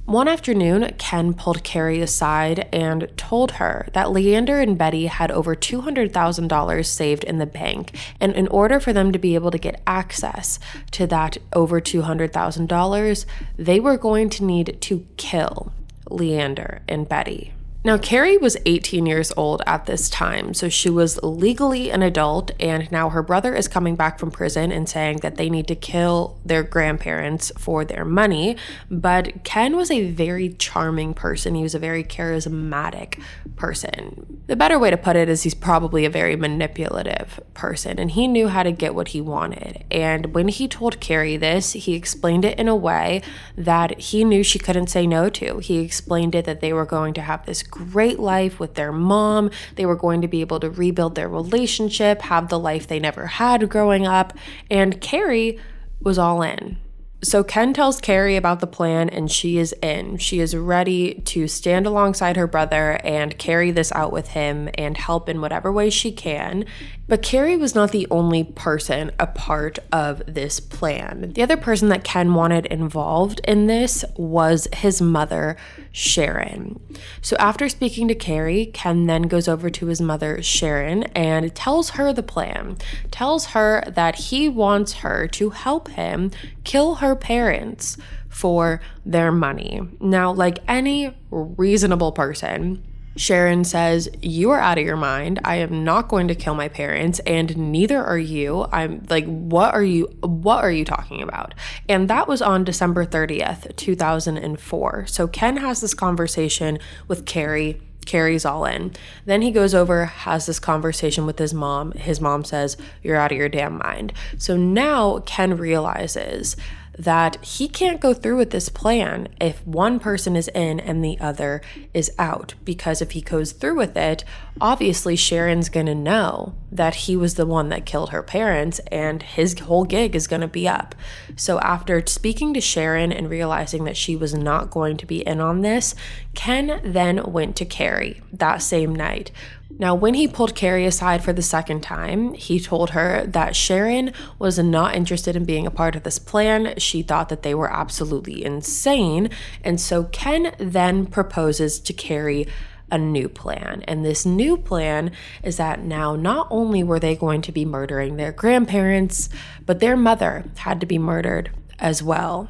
One 0.06 0.28
afternoon, 0.28 0.94
Ken 0.98 1.34
pulled 1.34 1.64
Carrie 1.64 2.02
aside 2.02 2.68
and 2.74 3.10
told 3.18 3.52
her 3.52 3.88
that 3.94 4.12
Leander 4.12 4.60
and 4.60 4.78
Betty 4.78 5.08
had 5.08 5.32
over 5.32 5.56
$200,000 5.56 6.86
saved 6.86 7.24
in 7.24 7.38
the 7.38 7.46
bank, 7.46 7.98
and 8.20 8.34
in 8.34 8.48
order 8.48 8.80
for 8.80 8.94
them 8.94 9.12
to 9.12 9.20
be 9.20 9.36
able 9.36 9.52
to 9.52 9.58
get 9.58 9.82
access 9.86 10.60
to 10.92 11.06
that 11.08 11.38
over 11.54 11.80
$200,000, 11.80 13.26
they 13.58 13.80
were 13.80 13.98
going 13.98 14.30
to 14.30 14.44
need 14.44 14.78
to 14.82 15.06
kill 15.18 15.72
Leander 16.10 16.82
and 16.88 17.08
Betty. 17.08 17.54
Now, 17.88 17.98
Carrie 17.98 18.38
was 18.38 18.58
18 18.66 19.06
years 19.06 19.32
old 19.38 19.62
at 19.66 19.86
this 19.86 20.10
time, 20.10 20.54
so 20.54 20.68
she 20.68 20.90
was 20.90 21.24
legally 21.24 21.90
an 21.90 22.02
adult, 22.02 22.52
and 22.60 22.92
now 22.92 23.08
her 23.08 23.24
brother 23.24 23.56
is 23.56 23.70
coming 23.70 23.96
back 23.96 24.20
from 24.20 24.30
prison 24.30 24.74
and 24.74 24.90
saying 24.90 25.20
that 25.20 25.38
they 25.38 25.50
need 25.50 25.70
to 25.70 25.76
kill 25.76 26.38
their 26.44 26.64
grandparents 26.64 27.50
for 27.58 27.86
their 27.86 28.04
money. 28.04 28.58
But 28.92 29.46
Ken 29.46 29.78
was 29.78 29.90
a 29.90 30.12
very 30.12 30.50
charming 30.50 31.14
person, 31.14 31.56
he 31.56 31.64
was 31.64 31.76
a 31.76 31.80
very 31.80 32.04
charismatic 32.04 33.22
person. 33.56 34.42
The 34.48 34.58
better 34.58 34.78
way 34.78 34.90
to 34.90 34.98
put 34.98 35.16
it 35.16 35.30
is 35.30 35.44
he's 35.44 35.56
probably 35.56 36.04
a 36.04 36.10
very 36.10 36.36
manipulative 36.36 37.40
person, 37.54 38.00
and 38.00 38.12
he 38.12 38.28
knew 38.28 38.50
how 38.50 38.64
to 38.64 38.72
get 38.74 38.96
what 38.96 39.10
he 39.10 39.22
wanted. 39.22 39.86
And 39.90 40.34
when 40.34 40.50
he 40.50 40.68
told 40.68 41.00
Carrie 41.00 41.38
this, 41.38 41.72
he 41.72 41.94
explained 41.94 42.44
it 42.44 42.60
in 42.60 42.68
a 42.68 42.76
way 42.76 43.22
that 43.56 43.98
he 43.98 44.26
knew 44.26 44.44
she 44.44 44.60
couldn't 44.60 44.88
say 44.88 45.08
no 45.08 45.30
to. 45.30 45.60
He 45.60 45.78
explained 45.80 46.36
it 46.36 46.44
that 46.44 46.60
they 46.60 46.74
were 46.74 46.86
going 46.86 47.14
to 47.14 47.22
have 47.22 47.46
this 47.46 47.64
great 47.78 48.20
life 48.20 48.60
with 48.60 48.76
their 48.76 48.92
mom. 48.92 49.52
They 49.76 49.86
were 49.86 49.96
going 49.96 50.22
to 50.22 50.28
be 50.28 50.42
able 50.42 50.60
to 50.60 50.70
rebuild 50.70 51.16
their 51.16 51.30
relationship, 51.30 52.22
have 52.24 52.50
the 52.50 52.60
life 52.60 52.88
they 52.88 53.00
never 53.00 53.26
had 53.28 53.70
growing 53.70 54.06
up. 54.06 54.34
And 54.70 55.00
Carrie 55.02 55.60
was 56.02 56.18
all 56.18 56.42
in. 56.42 56.78
So 57.24 57.44
Ken 57.44 57.74
tells 57.74 58.00
Carrie 58.00 58.36
about 58.36 58.60
the 58.60 58.68
plan 58.68 59.10
and 59.10 59.32
she 59.32 59.58
is 59.58 59.74
in. 59.82 60.18
She 60.18 60.40
is 60.40 60.56
ready 60.56 61.16
to 61.26 61.48
stand 61.48 61.88
alongside 61.88 62.38
her 62.38 62.46
brother 62.46 63.00
and 63.04 63.38
carry 63.40 63.72
this 63.72 63.92
out 63.94 64.12
with 64.12 64.30
him 64.30 64.70
and 64.76 64.96
help 64.96 65.28
in 65.28 65.42
whatever 65.42 65.72
way 65.72 65.90
she 65.90 66.12
can. 66.12 66.66
But 67.08 67.24
Carrie 67.24 67.58
was 67.58 67.74
not 67.74 67.92
the 67.92 68.06
only 68.12 68.44
person 68.44 69.12
a 69.18 69.26
part 69.26 69.80
of 69.92 70.22
this 70.28 70.60
plan. 70.60 71.32
The 71.34 71.42
other 71.42 71.58
person 71.58 71.90
that 71.90 72.04
Ken 72.04 72.34
wanted 72.34 72.66
involved 72.68 73.42
in 73.46 73.66
this 73.66 74.04
was 74.16 74.68
his 74.74 75.02
mother, 75.02 75.56
Sharon. 75.92 76.80
So 77.22 77.36
after 77.38 77.70
speaking 77.70 78.10
to 78.10 78.16
Carrie, 78.16 78.68
Ken 78.68 79.08
then 79.08 79.24
goes 79.24 79.48
over 79.48 79.70
to 79.70 79.86
his 79.88 80.02
mother, 80.02 80.44
Sharon, 80.44 81.04
and 81.16 81.56
tells 81.56 81.92
her 81.92 82.12
the 82.12 82.24
plan. 82.24 82.78
Tells 83.10 83.48
her 83.48 83.84
that 83.88 84.16
he 84.16 84.50
wants 84.50 84.94
her 84.96 85.28
to 85.30 85.52
help 85.52 85.88
him 85.88 86.32
kill 86.68 86.96
her 86.96 87.16
parents 87.16 87.98
for 88.28 88.82
their 89.06 89.32
money. 89.32 89.82
Now, 90.02 90.34
like 90.34 90.60
any 90.68 91.16
reasonable 91.32 92.12
person, 92.12 92.84
Sharon 93.16 93.64
says, 93.64 94.10
You 94.22 94.52
are 94.52 94.60
out 94.60 94.78
of 94.78 94.86
your 94.86 94.98
mind. 94.98 95.40
I 95.44 95.56
am 95.56 95.84
not 95.84 96.10
going 96.10 96.28
to 96.28 96.36
kill 96.36 96.56
my 96.56 96.68
parents, 96.68 97.20
and 97.20 97.58
neither 97.58 98.04
are 98.04 98.18
you. 98.18 98.68
I'm 98.72 99.06
like, 99.10 99.26
what 99.26 99.74
are 99.74 99.84
you 99.84 100.06
what 100.22 100.64
are 100.64 100.72
you 100.72 100.86
talking 100.86 101.22
about? 101.24 101.56
And 101.90 102.10
that 102.10 102.28
was 102.28 102.42
on 102.42 102.64
December 102.64 103.06
30th, 103.06 103.76
2004. 103.78 105.08
So 105.08 105.28
Ken 105.28 105.58
has 105.58 105.82
this 105.82 105.94
conversation 105.94 106.80
with 107.08 107.26
Carrie. 107.26 107.82
Carrie's 108.08 108.46
all 108.46 108.66
in. 108.66 108.94
Then 109.26 109.44
he 109.44 109.52
goes 109.52 109.76
over, 109.76 110.06
has 110.06 110.46
this 110.48 110.60
conversation 110.60 111.26
with 111.26 111.38
his 111.38 111.54
mom. 111.54 111.92
His 111.92 112.20
mom 112.20 112.44
says, 112.44 112.78
You're 113.04 113.18
out 113.18 113.32
of 113.32 113.38
your 113.38 113.50
damn 113.50 113.78
mind. 113.78 114.14
So 114.38 114.58
now 114.58 115.20
Ken 115.20 115.58
realizes 115.58 116.56
that 116.98 117.44
he 117.44 117.68
can't 117.68 118.02
go 118.02 118.14
through 118.14 118.38
with 118.38 118.50
this 118.50 118.70
plan 118.70 119.28
if 119.40 119.66
one 119.66 120.00
person 120.00 120.36
is 120.36 120.48
in 120.50 120.80
and 120.80 121.04
the 121.04 121.20
other 121.20 121.62
is 121.94 122.12
out. 122.18 122.56
Because 122.66 123.02
if 123.02 123.12
he 123.12 123.22
goes 123.22 123.52
through 123.52 123.78
with 123.78 123.96
it, 123.96 124.24
obviously 124.60 125.16
Sharon's 125.16 125.70
gonna 125.70 125.94
know 125.94 126.56
that 126.72 126.96
he 126.96 127.16
was 127.16 127.36
the 127.36 127.46
one 127.46 127.70
that 127.70 127.86
killed 127.86 128.10
her 128.10 128.24
parents 128.24 128.80
and 128.92 129.22
his 129.22 129.60
whole 129.60 129.86
gig 129.86 130.16
is 130.16 130.28
gonna 130.28 130.48
be 130.48 130.68
up. 130.68 130.96
So 131.36 131.60
after 131.60 132.06
speaking 132.08 132.54
to 132.56 132.62
Sharon 132.62 133.12
and 133.12 133.30
realizing 133.30 133.84
that 133.84 133.98
she 133.98 134.16
was 134.16 134.34
not 134.34 134.72
going 134.72 134.98
to 134.98 135.06
be 135.06 135.26
in 135.26 135.40
on 135.40 135.62
this, 135.62 135.94
Ken 136.34 136.82
then 136.84 137.32
went 137.32 137.56
to 137.58 137.66
Carrie 137.66 138.22
that 138.34 138.62
same 138.62 138.96
night 138.96 139.32
now, 139.70 139.94
when 139.94 140.14
he 140.14 140.28
pulled 140.28 140.56
Carrie 140.56 140.86
aside 140.86 141.24
for 141.24 141.34
the 141.34 141.42
second 141.42 141.82
time, 141.82 142.34
he 142.34 142.60
told 142.60 142.92
her 142.92 143.26
that 143.28 143.56
Sharon 143.56 144.12
was 144.40 144.58
not 144.58 144.96
interested 144.96 145.36
in 145.36 145.46
being 145.46 145.68
a 145.68 145.72
part 145.72 145.96
of 145.96 146.04
this 146.04 146.18
plan. 146.18 146.74
She 146.78 147.02
thought 147.02 147.30
that 147.30 147.44
they 147.44 147.54
were 147.54 147.72
absolutely 147.72 148.44
insane. 148.44 149.30
And 149.64 149.80
so 149.80 150.06
Ken 150.06 150.56
then 150.58 151.06
proposes 151.06 151.80
to 151.82 151.94
Carrie 151.94 152.48
a 152.90 152.98
new 152.98 153.28
plan. 153.28 153.84
And 153.88 154.04
this 154.04 154.26
new 154.26 154.58
plan 154.58 155.12
is 155.44 155.58
that 155.58 155.82
now 155.82 156.16
not 156.16 156.48
only 156.50 156.84
were 156.84 157.00
they 157.00 157.16
going 157.16 157.42
to 157.44 157.52
be 157.52 157.66
murdering 157.66 158.16
their 158.16 158.32
grandparents, 158.32 159.30
but 159.66 159.80
their 159.80 159.98
mother 159.98 160.46
had 160.56 160.80
to 160.80 160.86
be 160.86 160.98
murdered 160.98 161.52
as 161.80 162.02
well. 162.02 162.50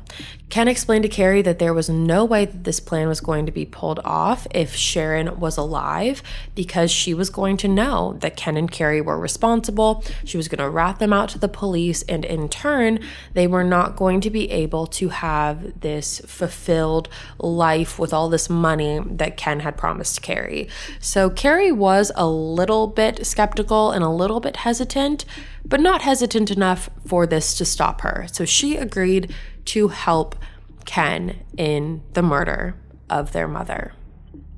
Ken 0.50 0.70
explained 0.70 1.04
to 1.04 1.10
Carrie 1.10 1.42
that 1.42 1.60
there 1.60 1.74
was 1.74 1.90
no 1.90 2.24
way 2.24 2.46
that 2.46 2.64
this 2.64 2.80
plan 2.80 3.10
was 3.10 3.20
going 3.20 3.46
to 3.46 3.52
be 3.52 3.66
pulled 3.66 4.00
off 4.06 4.48
if 4.52 4.74
Sharon 4.74 5.42
was 5.42 5.58
alive 5.58 6.24
because 6.56 6.90
she 6.90 7.14
was 7.14 7.30
going 7.30 7.58
to 7.58 7.68
know 7.68 8.16
that 8.22 8.38
Ken 8.38 8.56
and 8.56 8.72
Carrie 8.72 9.02
were 9.02 9.20
responsible. 9.20 10.06
She 10.24 10.38
was 10.38 10.48
going 10.48 10.64
to 10.64 10.70
rat 10.70 11.00
them 11.00 11.12
out 11.12 11.28
to 11.30 11.40
the 11.40 11.50
police, 11.50 12.02
and 12.04 12.24
in 12.24 12.48
turn, 12.48 13.00
they 13.34 13.46
were 13.46 13.66
not 13.66 13.98
going 13.98 14.22
to 14.22 14.30
be 14.30 14.50
able 14.50 14.88
to 14.88 15.10
have 15.10 15.82
this 15.82 16.20
fulfilled 16.26 17.10
life 17.40 18.00
with 18.00 18.14
all 18.14 18.30
this 18.30 18.50
money 18.50 19.02
that 19.06 19.36
Ken 19.36 19.60
had 19.60 19.76
promised 19.76 20.22
Carrie. 20.22 20.70
So 21.02 21.30
Carrie 21.30 21.74
was 21.74 22.10
a 22.16 22.28
little 22.28 22.88
bit 22.88 23.26
skeptical 23.26 23.92
and 23.92 24.02
a 24.02 24.10
little 24.10 24.40
bit 24.40 24.58
hesitant, 24.58 25.26
but 25.66 25.82
not 25.82 26.04
hesitant 26.04 26.50
enough 26.52 26.90
for 27.06 27.28
this 27.28 27.58
to 27.58 27.66
stop 27.66 28.00
her. 28.02 28.26
So 28.32 28.46
she 28.46 28.78
agreed 28.78 29.17
to 29.66 29.88
help 29.88 30.36
Ken 30.86 31.40
in 31.58 32.02
the 32.14 32.22
murder 32.22 32.76
of 33.10 33.32
their 33.32 33.48
mother. 33.48 33.94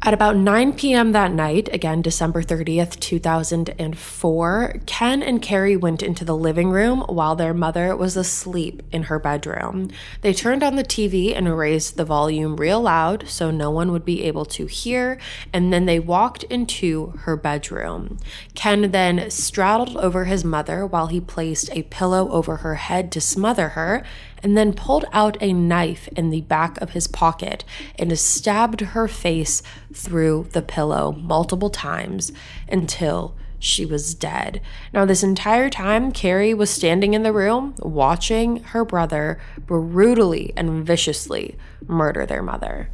At 0.02 0.14
about 0.14 0.38
9 0.38 0.74
p.m. 0.74 1.12
that 1.12 1.34
night, 1.34 1.68
again 1.74 2.02
December 2.02 2.42
30th, 2.42 2.98
2004, 3.02 4.76
Ken 4.86 5.22
and 5.22 5.42
Carrie 5.42 5.76
went 5.76 6.02
into 6.02 6.24
the 6.24 6.38
living 6.38 6.70
room 6.70 7.02
while 7.02 7.36
their 7.36 7.54
mother 7.54 7.94
was 7.98 8.16
asleep 8.16 8.82
in 8.94 9.04
her 9.04 9.20
bedroom. 9.20 9.90
They 10.22 10.34
turned 10.34 10.64
on 10.64 10.78
the 10.78 10.86
TV 10.86 11.36
and 11.36 11.58
raised 11.58 11.98
the 11.98 12.06
volume 12.06 12.56
real 12.56 12.80
loud 12.80 13.28
so 13.28 13.52
no 13.52 13.70
one 13.70 13.92
would 13.92 14.06
be 14.06 14.24
able 14.24 14.46
to 14.46 14.68
hear, 14.68 15.20
and 15.52 15.74
then 15.74 15.86
they 15.86 16.00
walked 16.00 16.44
into 16.44 17.08
her 17.24 17.36
bedroom. 17.36 18.20
Ken 18.60 18.92
then 18.92 19.32
straddled 19.32 19.96
over 19.96 20.26
his 20.26 20.44
mother 20.44 20.86
while 20.86 21.08
he 21.08 21.22
placed 21.22 21.70
a 21.72 21.84
pillow 21.84 22.30
over 22.30 22.58
her 22.58 22.76
head 22.76 23.10
to 23.10 23.22
smother 23.22 23.70
her, 23.70 24.04
and 24.44 24.58
then 24.58 24.74
pulled 24.74 25.06
out 25.14 25.38
a 25.40 25.54
knife 25.54 26.10
in 26.10 26.30
the 26.30 26.42
back 26.42 26.78
of 26.82 26.90
his 26.90 27.08
pocket 27.08 27.64
and 27.98 28.20
stabbed 28.20 28.82
her 28.82 29.08
face 29.08 29.64
through 29.94 30.50
the 30.52 30.62
pillow 30.62 31.14
multiple 31.14 31.70
times 31.70 32.34
until 32.68 33.34
she 33.60 33.86
was 33.86 34.14
dead. 34.14 34.60
Now, 34.92 35.06
this 35.06 35.24
entire 35.24 35.70
time, 35.70 36.12
Carrie 36.12 36.54
was 36.54 36.70
standing 36.70 37.14
in 37.14 37.24
the 37.24 37.32
room 37.32 37.76
watching 37.80 38.58
her 38.58 38.84
brother 38.84 39.40
brutally 39.68 40.52
and 40.58 40.86
viciously 40.86 41.56
murder 41.88 42.26
their 42.26 42.44
mother. 42.44 42.90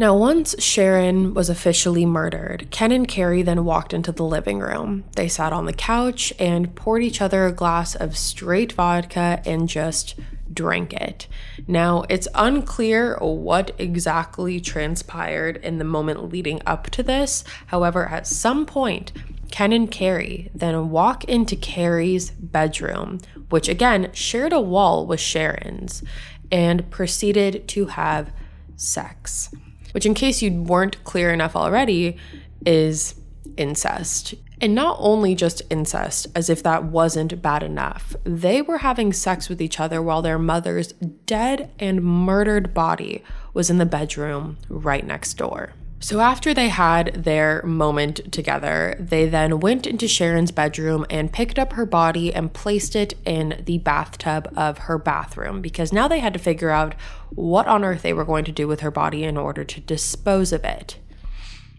Now, 0.00 0.16
once 0.16 0.54
Sharon 0.58 1.34
was 1.34 1.50
officially 1.50 2.06
murdered, 2.06 2.68
Ken 2.70 2.90
and 2.90 3.06
Carrie 3.06 3.42
then 3.42 3.66
walked 3.66 3.92
into 3.92 4.12
the 4.12 4.24
living 4.24 4.58
room. 4.58 5.04
They 5.14 5.28
sat 5.28 5.52
on 5.52 5.66
the 5.66 5.74
couch 5.74 6.32
and 6.38 6.74
poured 6.74 7.02
each 7.02 7.20
other 7.20 7.44
a 7.44 7.52
glass 7.52 7.94
of 7.94 8.16
straight 8.16 8.72
vodka 8.72 9.42
and 9.44 9.68
just 9.68 10.18
drank 10.50 10.94
it. 10.94 11.26
Now, 11.68 12.04
it's 12.08 12.28
unclear 12.34 13.18
what 13.18 13.72
exactly 13.78 14.58
transpired 14.58 15.58
in 15.58 15.76
the 15.76 15.84
moment 15.84 16.30
leading 16.30 16.62
up 16.64 16.88
to 16.92 17.02
this. 17.02 17.44
However, 17.66 18.06
at 18.06 18.26
some 18.26 18.64
point, 18.64 19.12
Ken 19.50 19.70
and 19.70 19.90
Carrie 19.90 20.50
then 20.54 20.88
walk 20.88 21.24
into 21.24 21.56
Carrie's 21.56 22.30
bedroom, 22.30 23.20
which 23.50 23.68
again 23.68 24.08
shared 24.14 24.54
a 24.54 24.62
wall 24.62 25.06
with 25.06 25.20
Sharon's, 25.20 26.02
and 26.50 26.90
proceeded 26.90 27.68
to 27.68 27.84
have 27.84 28.32
sex 28.76 29.50
which, 29.92 30.06
in 30.06 30.14
case 30.14 30.42
you 30.42 30.52
weren't 30.52 31.02
clear 31.04 31.32
enough 31.32 31.56
already, 31.56 32.16
is 32.64 33.14
incest. 33.56 34.34
And 34.60 34.74
not 34.74 34.98
only 35.00 35.34
just 35.34 35.62
incest, 35.70 36.26
as 36.34 36.50
if 36.50 36.62
that 36.62 36.84
wasn't 36.84 37.40
bad 37.40 37.62
enough, 37.62 38.14
they 38.24 38.60
were 38.60 38.78
having 38.78 39.12
sex 39.12 39.48
with 39.48 39.62
each 39.62 39.80
other 39.80 40.02
while 40.02 40.20
their 40.20 40.38
mother's 40.38 40.92
dead 41.24 41.70
and 41.78 42.02
murdered 42.02 42.74
body 42.74 43.24
was 43.54 43.70
in 43.70 43.78
the 43.78 43.86
bedroom 43.86 44.58
right 44.68 45.06
next 45.06 45.34
door. 45.34 45.72
So, 46.02 46.20
after 46.20 46.54
they 46.54 46.70
had 46.70 47.24
their 47.24 47.62
moment 47.62 48.32
together, 48.32 48.96
they 48.98 49.28
then 49.28 49.60
went 49.60 49.86
into 49.86 50.08
Sharon's 50.08 50.50
bedroom 50.50 51.04
and 51.10 51.30
picked 51.30 51.58
up 51.58 51.74
her 51.74 51.84
body 51.84 52.34
and 52.34 52.50
placed 52.50 52.96
it 52.96 53.12
in 53.26 53.62
the 53.66 53.76
bathtub 53.76 54.50
of 54.56 54.78
her 54.78 54.96
bathroom 54.96 55.60
because 55.60 55.92
now 55.92 56.08
they 56.08 56.20
had 56.20 56.32
to 56.32 56.38
figure 56.38 56.70
out 56.70 56.94
what 57.28 57.66
on 57.66 57.84
earth 57.84 58.00
they 58.00 58.14
were 58.14 58.24
going 58.24 58.46
to 58.46 58.52
do 58.52 58.66
with 58.66 58.80
her 58.80 58.90
body 58.90 59.24
in 59.24 59.36
order 59.36 59.62
to 59.62 59.80
dispose 59.80 60.54
of 60.54 60.64
it. 60.64 60.96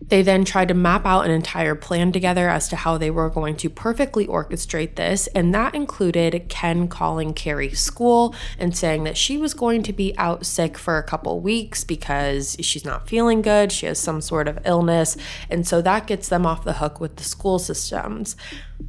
They 0.01 0.23
then 0.23 0.45
tried 0.45 0.67
to 0.69 0.73
map 0.73 1.05
out 1.05 1.25
an 1.25 1.31
entire 1.31 1.75
plan 1.75 2.11
together 2.11 2.49
as 2.49 2.67
to 2.69 2.75
how 2.75 2.97
they 2.97 3.11
were 3.11 3.29
going 3.29 3.55
to 3.57 3.69
perfectly 3.69 4.27
orchestrate 4.27 4.95
this, 4.95 5.27
and 5.27 5.53
that 5.53 5.75
included 5.75 6.49
Ken 6.49 6.87
calling 6.87 7.33
Carrie's 7.33 7.79
school 7.79 8.35
and 8.57 8.75
saying 8.75 9.03
that 9.03 9.15
she 9.15 9.37
was 9.37 9.53
going 9.53 9.83
to 9.83 9.93
be 9.93 10.17
out 10.17 10.45
sick 10.45 10.77
for 10.77 10.97
a 10.97 11.03
couple 11.03 11.39
weeks 11.39 11.83
because 11.83 12.57
she's 12.61 12.83
not 12.83 13.07
feeling 13.07 13.41
good, 13.41 13.71
she 13.71 13.85
has 13.85 13.99
some 13.99 14.21
sort 14.21 14.47
of 14.47 14.59
illness, 14.65 15.15
and 15.49 15.67
so 15.67 15.81
that 15.81 16.07
gets 16.07 16.29
them 16.29 16.45
off 16.45 16.63
the 16.63 16.73
hook 16.73 16.99
with 16.99 17.17
the 17.17 17.23
school 17.23 17.59
systems. 17.59 18.35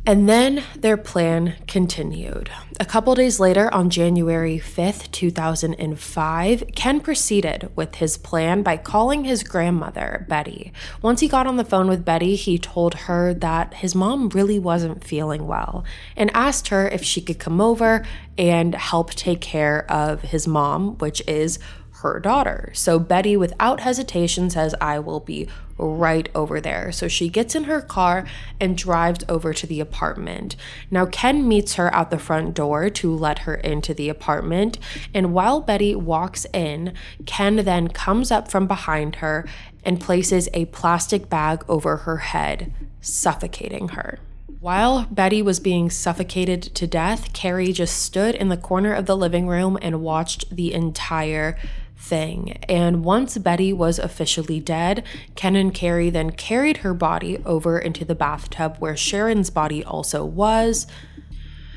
And 0.06 0.28
then 0.28 0.64
their 0.76 0.96
plan 0.96 1.54
continued. 1.68 2.50
A 2.80 2.84
couple 2.84 3.14
days 3.14 3.38
later, 3.38 3.72
on 3.72 3.90
January 3.90 4.58
5th, 4.58 5.10
2005, 5.12 6.64
Ken 6.74 7.00
proceeded 7.00 7.70
with 7.76 7.96
his 7.96 8.18
plan 8.18 8.62
by 8.62 8.76
calling 8.76 9.24
his 9.24 9.44
grandmother, 9.44 10.26
Betty. 10.28 10.72
Once 11.00 11.20
he 11.20 11.28
got 11.28 11.46
on 11.46 11.56
the 11.56 11.64
phone 11.64 11.88
with 11.88 12.04
Betty, 12.04 12.34
he 12.34 12.58
told 12.58 12.94
her 12.94 13.32
that 13.34 13.74
his 13.74 13.94
mom 13.94 14.28
really 14.30 14.58
wasn't 14.58 15.04
feeling 15.04 15.46
well 15.46 15.84
and 16.16 16.30
asked 16.34 16.68
her 16.68 16.88
if 16.88 17.04
she 17.04 17.20
could 17.20 17.38
come 17.38 17.60
over 17.60 18.04
and 18.36 18.74
help 18.74 19.12
take 19.14 19.40
care 19.40 19.88
of 19.90 20.22
his 20.22 20.48
mom, 20.48 20.98
which 20.98 21.22
is 21.28 21.58
her 22.02 22.20
daughter. 22.20 22.70
So 22.74 22.98
Betty, 22.98 23.36
without 23.36 23.80
hesitation, 23.80 24.50
says, 24.50 24.74
I 24.80 24.98
will 24.98 25.20
be 25.20 25.48
right 25.78 26.28
over 26.34 26.60
there. 26.60 26.92
So 26.92 27.08
she 27.08 27.28
gets 27.28 27.54
in 27.54 27.64
her 27.64 27.80
car 27.80 28.24
and 28.60 28.76
drives 28.76 29.24
over 29.28 29.52
to 29.52 29.66
the 29.66 29.80
apartment. 29.80 30.54
Now, 30.90 31.06
Ken 31.06 31.48
meets 31.48 31.74
her 31.74 31.92
at 31.94 32.10
the 32.10 32.18
front 32.18 32.54
door 32.54 32.90
to 32.90 33.14
let 33.14 33.40
her 33.40 33.54
into 33.54 33.94
the 33.94 34.08
apartment. 34.08 34.78
And 35.12 35.32
while 35.32 35.60
Betty 35.60 35.94
walks 35.94 36.46
in, 36.52 36.94
Ken 37.26 37.56
then 37.56 37.88
comes 37.88 38.30
up 38.30 38.48
from 38.48 38.66
behind 38.66 39.16
her 39.16 39.46
and 39.84 40.00
places 40.00 40.48
a 40.54 40.66
plastic 40.66 41.28
bag 41.28 41.64
over 41.68 41.98
her 41.98 42.18
head, 42.18 42.72
suffocating 43.00 43.88
her. 43.88 44.18
While 44.60 45.06
Betty 45.10 45.42
was 45.42 45.58
being 45.58 45.90
suffocated 45.90 46.62
to 46.62 46.86
death, 46.86 47.32
Carrie 47.32 47.72
just 47.72 48.00
stood 48.00 48.36
in 48.36 48.48
the 48.48 48.56
corner 48.56 48.94
of 48.94 49.06
the 49.06 49.16
living 49.16 49.48
room 49.48 49.76
and 49.82 50.02
watched 50.02 50.54
the 50.54 50.72
entire 50.72 51.58
thing. 52.02 52.58
And 52.68 53.04
once 53.04 53.38
Betty 53.38 53.72
was 53.72 53.98
officially 53.98 54.60
dead, 54.60 55.04
Ken 55.36 55.54
and 55.54 55.72
Carrie 55.72 56.10
then 56.10 56.30
carried 56.32 56.78
her 56.78 56.92
body 56.92 57.38
over 57.44 57.78
into 57.78 58.04
the 58.04 58.14
bathtub 58.14 58.76
where 58.78 58.96
Sharon's 58.96 59.50
body 59.50 59.84
also 59.84 60.24
was. 60.24 60.86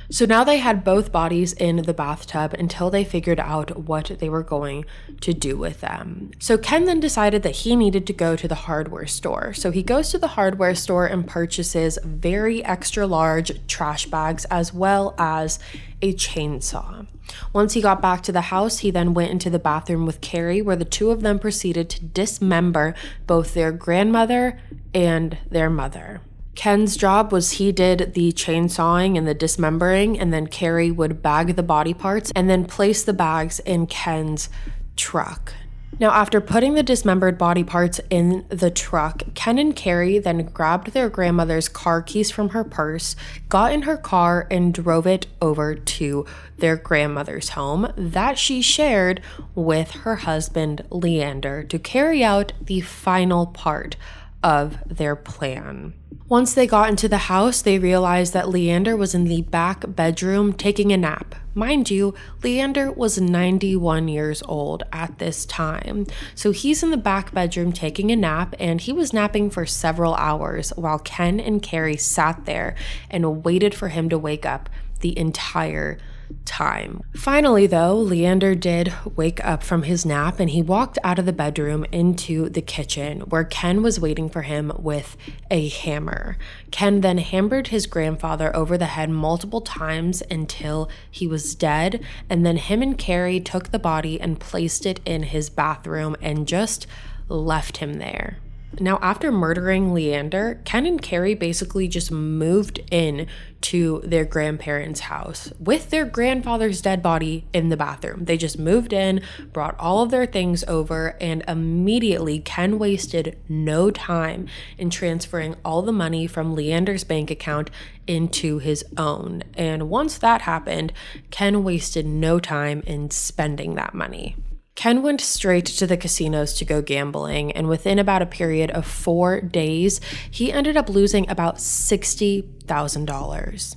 So 0.10 0.26
now 0.26 0.44
they 0.44 0.58
had 0.58 0.84
both 0.84 1.12
bodies 1.12 1.54
in 1.54 1.78
the 1.78 1.94
bathtub 1.94 2.54
until 2.54 2.90
they 2.90 3.04
figured 3.04 3.40
out 3.40 3.78
what 3.78 4.20
they 4.20 4.30
were 4.30 4.44
going 4.44 4.86
to 5.22 5.34
do 5.34 5.58
with 5.58 5.82
them. 5.82 6.32
So 6.40 6.58
Ken 6.58 6.86
then 6.86 7.00
decided 7.00 7.44
that 7.44 7.58
he 7.58 7.76
needed 7.76 8.06
to 8.08 8.14
go 8.14 8.36
to 8.36 8.48
the 8.48 8.56
hardware 8.56 9.08
store. 9.08 9.54
So 9.54 9.72
he 9.72 9.84
goes 9.84 10.12
to 10.12 10.18
the 10.18 10.30
hardware 10.30 10.76
store 10.76 11.08
and 11.08 11.28
purchases 11.28 11.98
very 12.04 12.64
extra 12.64 13.08
large 13.08 13.66
trash 13.68 14.06
bags 14.06 14.46
as 14.46 14.74
well 14.74 15.16
as 15.18 15.60
a 16.02 16.14
chainsaw. 16.14 17.08
Once 17.54 17.74
he 17.74 17.82
got 17.82 18.02
back 18.02 18.22
to 18.22 18.32
the 18.32 18.42
house, 18.42 18.80
he 18.80 18.92
then 18.92 19.14
went 19.14 19.32
into 19.32 19.50
the 19.50 19.58
bathroom 19.58 20.06
with 20.06 20.22
Carrie, 20.22 20.62
where 20.62 20.76
the 20.76 20.86
two 20.86 21.10
of 21.10 21.22
them 21.22 21.40
proceeded 21.40 21.90
to 21.90 22.04
dismember 22.06 22.94
both 23.26 23.54
their 23.54 23.72
grandmother 23.72 24.60
and 24.94 25.38
their 25.50 25.70
mother. 25.70 26.22
Ken's 26.56 26.96
job 26.98 27.32
was 27.32 27.52
he 27.52 27.72
did 27.72 28.14
the 28.14 28.32
chainsawing 28.32 29.18
and 29.18 29.28
the 29.28 29.34
dismembering, 29.34 30.18
and 30.20 30.34
then 30.34 30.48
Carrie 30.48 30.92
would 30.92 31.22
bag 31.22 31.56
the 31.56 31.64
body 31.64 31.94
parts 31.94 32.32
and 32.36 32.50
then 32.50 32.66
place 32.66 33.04
the 33.04 33.14
bags 33.14 33.60
in 33.60 33.88
Ken's 33.88 34.50
truck. 34.96 35.54
Now, 35.98 36.12
after 36.12 36.42
putting 36.42 36.74
the 36.74 36.84
dismembered 36.84 37.38
body 37.38 37.64
parts 37.64 38.02
in 38.10 38.46
the 38.50 38.70
truck, 38.70 39.24
Ken 39.34 39.58
and 39.58 39.74
Carrie 39.74 40.20
then 40.20 40.44
grabbed 40.48 40.92
their 40.92 41.10
grandmother's 41.10 41.70
car 41.70 42.02
keys 42.02 42.30
from 42.30 42.50
her 42.50 42.66
purse, 42.66 43.16
got 43.48 43.72
in 43.72 43.84
her 43.84 43.96
car, 43.96 44.46
and 44.52 44.74
drove 44.74 45.08
it 45.08 45.28
over 45.42 45.74
to 45.74 46.26
their 46.58 46.76
grandmother's 46.76 47.50
home 47.50 47.94
that 47.96 48.38
she 48.38 48.62
shared 48.62 49.22
with 49.54 49.92
her 49.92 50.18
husband, 50.18 50.86
Leander, 50.92 51.64
to 51.64 51.80
carry 51.80 52.26
out 52.26 52.52
the 52.60 52.82
final 52.82 53.46
part 53.46 53.96
of 54.44 54.78
their 54.86 55.16
plan. 55.16 55.94
Once 56.28 56.56
they 56.56 56.66
got 56.66 56.90
into 56.90 57.08
the 57.08 57.18
house, 57.18 57.62
they 57.62 57.78
realized 57.78 58.34
that 58.34 58.50
Leander 58.50 58.98
was 58.98 59.14
in 59.14 59.26
the 59.26 59.44
back 59.44 59.84
bedroom 59.88 60.54
taking 60.54 60.92
a 60.92 60.98
nap. 60.98 61.36
Mind 61.54 61.92
you, 61.92 62.16
Leander 62.44 62.92
was 62.92 63.22
91 63.22 64.08
years 64.08 64.42
old 64.48 64.82
at 64.92 65.20
this 65.20 65.46
time. 65.46 66.08
So 66.34 66.50
he's 66.50 66.82
in 66.82 66.90
the 66.90 66.98
back 66.98 67.32
bedroom 67.32 67.72
taking 67.72 68.12
a 68.12 68.16
nap, 68.16 68.56
and 68.60 68.82
he 68.82 68.92
was 68.92 69.14
napping 69.14 69.52
for 69.52 69.68
several 69.68 70.16
hours 70.16 70.72
while 70.76 70.98
Ken 70.98 71.40
and 71.40 71.62
Carrie 71.62 71.96
sat 71.96 72.46
there 72.46 72.76
and 73.10 73.46
waited 73.46 73.76
for 73.76 73.90
him 73.90 74.10
to 74.10 74.18
wake 74.18 74.48
up 74.48 74.68
the 75.02 75.18
entire 75.18 76.00
time. 76.46 77.02
Finally, 77.16 77.68
though, 77.68 77.96
Leander 77.96 78.56
did 78.56 78.94
wake 79.16 79.44
up 79.44 79.64
from 79.64 79.84
his 79.84 80.06
nap 80.06 80.40
and 80.40 80.50
he 80.50 80.62
walked 80.62 80.98
out 81.04 81.20
of 81.20 81.26
the 81.26 81.34
bedroom 81.34 81.86
into 81.92 82.50
the 82.50 82.62
kitchen 82.62 83.22
where 83.22 83.44
Ken 83.44 83.82
was 83.82 84.00
waiting 84.00 84.30
for 84.30 84.44
him 84.44 84.72
with 84.78 85.18
a 85.50 85.68
hammer. 85.70 86.38
Ken 86.72 87.02
then 87.02 87.18
hammered 87.18 87.68
his 87.68 87.88
grandfather 87.88 88.56
over 88.56 88.78
the 88.78 88.86
head 88.86 89.10
multiple 89.10 89.62
times 89.62 90.24
until 90.30 90.90
he 91.10 91.28
was 91.28 91.56
dead, 91.56 92.04
and 92.30 92.46
then 92.46 92.58
him 92.58 92.82
and 92.82 92.98
Carrie 92.98 93.40
took 93.40 93.72
the 93.72 93.80
body 93.80 94.20
and 94.20 94.40
placed 94.40 94.86
it 94.86 95.00
in 95.06 95.24
his 95.24 95.50
bathroom 95.50 96.16
and 96.22 96.48
just 96.48 96.88
left 97.28 97.78
him 97.78 97.96
there. 97.96 98.38
Now, 98.80 99.00
after 99.02 99.32
murdering 99.32 99.94
Leander, 99.94 100.62
Ken 100.66 100.86
and 100.86 101.02
Carrie 101.02 101.36
basically 101.36 101.88
just 101.88 102.12
moved 102.12 102.82
in 102.92 103.28
to 103.62 104.02
their 104.04 104.26
grandparents' 104.26 105.02
house 105.02 105.52
with 105.60 105.90
their 105.90 106.06
grandfather's 106.06 106.82
dead 106.82 107.02
body 107.02 107.46
in 107.54 107.70
the 107.70 107.78
bathroom. 107.78 108.26
They 108.26 108.38
just 108.38 108.60
moved 108.60 108.94
in, 108.94 109.22
brought 109.54 109.80
all 109.80 110.04
of 110.04 110.12
their 110.12 110.26
things 110.26 110.64
over, 110.66 111.18
and 111.22 111.44
immediately 111.48 112.40
Ken 112.40 112.78
wasted 112.78 113.38
no 113.48 113.92
time 113.92 114.48
in 114.78 114.90
transferring 114.90 115.56
all 115.64 115.82
the 115.82 115.92
money 115.92 116.28
from 116.28 116.54
Leander's 116.54 117.04
bank 117.04 117.32
account 117.32 117.72
into 118.08 118.60
his 118.60 118.86
own. 118.98 119.44
And 119.56 119.90
once 119.90 120.18
that 120.18 120.42
happened, 120.42 120.94
Ken 121.32 121.64
wasted 121.64 122.06
no 122.06 122.40
time 122.40 122.84
in 122.86 123.10
spending 123.10 123.76
that 123.76 123.94
money. 123.94 124.36
Ken 124.76 125.02
went 125.02 125.22
straight 125.22 125.66
to 125.66 125.88
the 125.88 125.98
casinos 125.98 126.54
to 126.54 126.66
go 126.66 126.82
gambling, 126.82 127.52
and 127.54 127.68
within 127.68 127.98
about 127.98 128.22
a 128.22 128.26
period 128.26 128.70
of 128.72 128.86
four 128.86 129.42
days, 129.42 130.02
he 130.30 130.52
ended 130.52 130.78
up 130.78 130.90
losing 130.90 131.30
about 131.30 131.58
$60,000. 131.58 133.76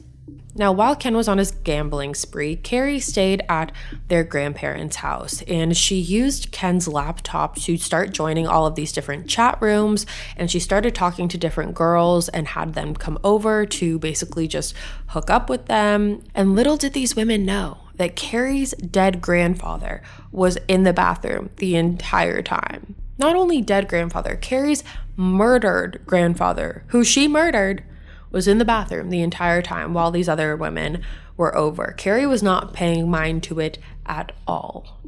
Now, 0.58 0.72
while 0.72 0.96
Ken 0.96 1.16
was 1.16 1.28
on 1.28 1.38
his 1.38 1.52
gambling 1.52 2.16
spree, 2.16 2.56
Carrie 2.56 2.98
stayed 2.98 3.42
at 3.48 3.70
their 4.08 4.24
grandparents' 4.24 4.96
house 4.96 5.40
and 5.42 5.76
she 5.76 5.94
used 5.94 6.50
Ken's 6.50 6.88
laptop 6.88 7.54
to 7.60 7.76
start 7.76 8.10
joining 8.10 8.48
all 8.48 8.66
of 8.66 8.74
these 8.74 8.92
different 8.92 9.28
chat 9.28 9.56
rooms. 9.62 10.04
And 10.36 10.50
she 10.50 10.58
started 10.58 10.96
talking 10.96 11.28
to 11.28 11.38
different 11.38 11.74
girls 11.74 12.28
and 12.28 12.48
had 12.48 12.74
them 12.74 12.94
come 12.94 13.18
over 13.22 13.66
to 13.66 14.00
basically 14.00 14.48
just 14.48 14.74
hook 15.08 15.30
up 15.30 15.48
with 15.48 15.66
them. 15.66 16.24
And 16.34 16.56
little 16.56 16.76
did 16.76 16.92
these 16.92 17.14
women 17.14 17.46
know 17.46 17.78
that 17.94 18.16
Carrie's 18.16 18.72
dead 18.72 19.20
grandfather 19.20 20.02
was 20.32 20.58
in 20.66 20.82
the 20.82 20.92
bathroom 20.92 21.50
the 21.56 21.76
entire 21.76 22.42
time. 22.42 22.96
Not 23.16 23.36
only 23.36 23.60
dead 23.60 23.88
grandfather, 23.88 24.34
Carrie's 24.34 24.82
murdered 25.16 26.00
grandfather, 26.04 26.84
who 26.88 27.04
she 27.04 27.28
murdered 27.28 27.84
was 28.30 28.48
in 28.48 28.58
the 28.58 28.64
bathroom 28.64 29.10
the 29.10 29.22
entire 29.22 29.62
time 29.62 29.94
while 29.94 30.10
these 30.10 30.28
other 30.28 30.56
women 30.56 31.02
were 31.36 31.56
over. 31.56 31.94
Carrie 31.96 32.26
was 32.26 32.42
not 32.42 32.72
paying 32.72 33.10
mind 33.10 33.42
to 33.44 33.60
it 33.60 33.78
at 34.06 34.32
all. 34.46 35.00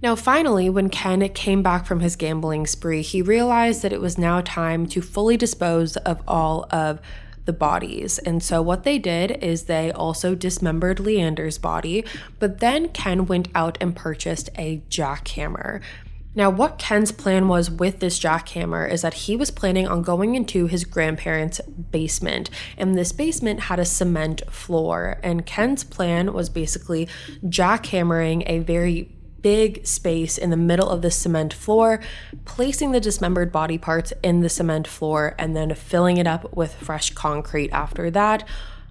Now, 0.00 0.14
finally, 0.14 0.70
when 0.70 0.90
Ken 0.90 1.28
came 1.30 1.62
back 1.62 1.84
from 1.84 2.00
his 2.00 2.14
gambling 2.14 2.66
spree, 2.66 3.02
he 3.02 3.20
realized 3.20 3.82
that 3.82 3.92
it 3.92 4.00
was 4.00 4.16
now 4.16 4.40
time 4.40 4.86
to 4.86 5.02
fully 5.02 5.36
dispose 5.36 5.96
of 5.96 6.22
all 6.28 6.66
of 6.70 7.00
the 7.46 7.52
bodies. 7.52 8.18
And 8.18 8.40
so, 8.42 8.62
what 8.62 8.84
they 8.84 8.98
did 8.98 9.42
is 9.42 9.64
they 9.64 9.90
also 9.90 10.36
dismembered 10.36 11.00
Leander's 11.00 11.58
body, 11.58 12.04
but 12.38 12.60
then 12.60 12.90
Ken 12.90 13.26
went 13.26 13.48
out 13.54 13.76
and 13.80 13.96
purchased 13.96 14.50
a 14.56 14.82
jackhammer. 14.88 15.80
Now, 16.34 16.50
what 16.50 16.78
Ken's 16.78 17.10
plan 17.10 17.48
was 17.48 17.70
with 17.70 17.98
this 17.98 18.20
jackhammer 18.20 18.88
is 18.88 19.02
that 19.02 19.14
he 19.14 19.34
was 19.34 19.50
planning 19.50 19.88
on 19.88 20.02
going 20.02 20.34
into 20.36 20.66
his 20.66 20.84
grandparents' 20.84 21.60
basement, 21.60 22.48
and 22.76 22.96
this 22.96 23.12
basement 23.12 23.60
had 23.60 23.80
a 23.80 23.84
cement 23.84 24.42
floor. 24.50 25.18
And 25.22 25.44
Ken's 25.46 25.82
plan 25.82 26.32
was 26.32 26.48
basically 26.48 27.08
jackhammering 27.44 28.44
a 28.46 28.60
very 28.60 29.14
big 29.40 29.86
space 29.86 30.36
in 30.36 30.50
the 30.50 30.56
middle 30.56 30.88
of 30.88 31.02
the 31.02 31.10
cement 31.10 31.54
floor, 31.54 32.00
placing 32.44 32.92
the 32.92 33.00
dismembered 33.00 33.50
body 33.50 33.78
parts 33.78 34.12
in 34.22 34.40
the 34.40 34.48
cement 34.48 34.86
floor, 34.86 35.34
and 35.38 35.56
then 35.56 35.74
filling 35.74 36.18
it 36.18 36.26
up 36.26 36.54
with 36.56 36.74
fresh 36.74 37.10
concrete 37.14 37.70
after 37.70 38.10
that. 38.10 38.46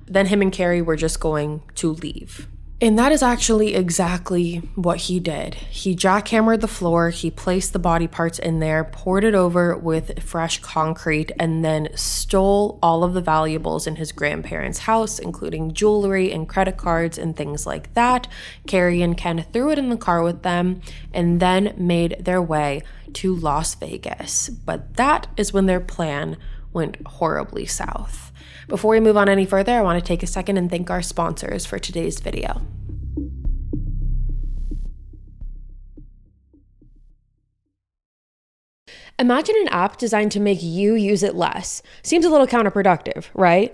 Then 0.05 0.27
him 0.27 0.41
and 0.41 0.51
Carrie 0.51 0.81
were 0.81 0.95
just 0.95 1.19
going 1.19 1.61
to 1.75 1.91
leave. 1.91 2.47
And 2.79 2.99
that 2.99 3.11
is 3.11 3.23
actually 3.23 3.73
exactly 3.73 4.57
what 4.75 4.97
he 4.97 5.19
did. 5.19 5.55
He 5.55 5.95
jackhammered 5.95 6.61
the 6.61 6.67
floor, 6.67 7.09
he 7.09 7.31
placed 7.31 7.73
the 7.73 7.79
body 7.79 8.05
parts 8.05 8.37
in 8.37 8.59
there, 8.59 8.83
poured 8.83 9.23
it 9.23 9.33
over 9.33 9.75
with 9.75 10.21
fresh 10.21 10.59
concrete, 10.59 11.31
and 11.39 11.65
then 11.65 11.89
stole 11.95 12.77
all 12.83 13.03
of 13.03 13.15
the 13.15 13.21
valuables 13.21 13.87
in 13.87 13.95
his 13.95 14.11
grandparents' 14.11 14.79
house, 14.79 15.17
including 15.17 15.73
jewelry 15.73 16.31
and 16.31 16.47
credit 16.47 16.77
cards 16.77 17.17
and 17.17 17.35
things 17.35 17.65
like 17.65 17.91
that. 17.95 18.27
Carrie 18.67 19.01
and 19.01 19.17
Ken 19.17 19.43
threw 19.51 19.71
it 19.71 19.79
in 19.79 19.89
the 19.89 19.97
car 19.97 20.21
with 20.21 20.43
them 20.43 20.79
and 21.11 21.39
then 21.39 21.73
made 21.77 22.17
their 22.19 22.43
way 22.43 22.83
to 23.13 23.35
Las 23.35 23.73
Vegas. 23.73 24.49
But 24.49 24.97
that 24.97 25.25
is 25.35 25.51
when 25.51 25.65
their 25.65 25.79
plan 25.79 26.37
went 26.73 26.97
horribly 27.07 27.65
south. 27.65 28.26
Before 28.67 28.91
we 28.91 28.99
move 28.99 29.15
on 29.15 29.29
any 29.29 29.45
further, 29.45 29.71
I 29.71 29.81
want 29.81 29.97
to 29.97 30.05
take 30.05 30.23
a 30.23 30.27
second 30.27 30.57
and 30.57 30.69
thank 30.69 30.89
our 30.89 31.01
sponsors 31.01 31.65
for 31.65 31.79
today's 31.79 32.19
video. 32.19 32.61
Imagine 39.19 39.55
an 39.61 39.69
app 39.69 39.97
designed 39.97 40.31
to 40.33 40.39
make 40.39 40.61
you 40.61 40.93
use 40.93 41.23
it 41.23 41.33
less. 41.33 41.81
Seems 42.03 42.25
a 42.25 42.29
little 42.29 42.45
counterproductive, 42.45 43.25
right? 43.33 43.73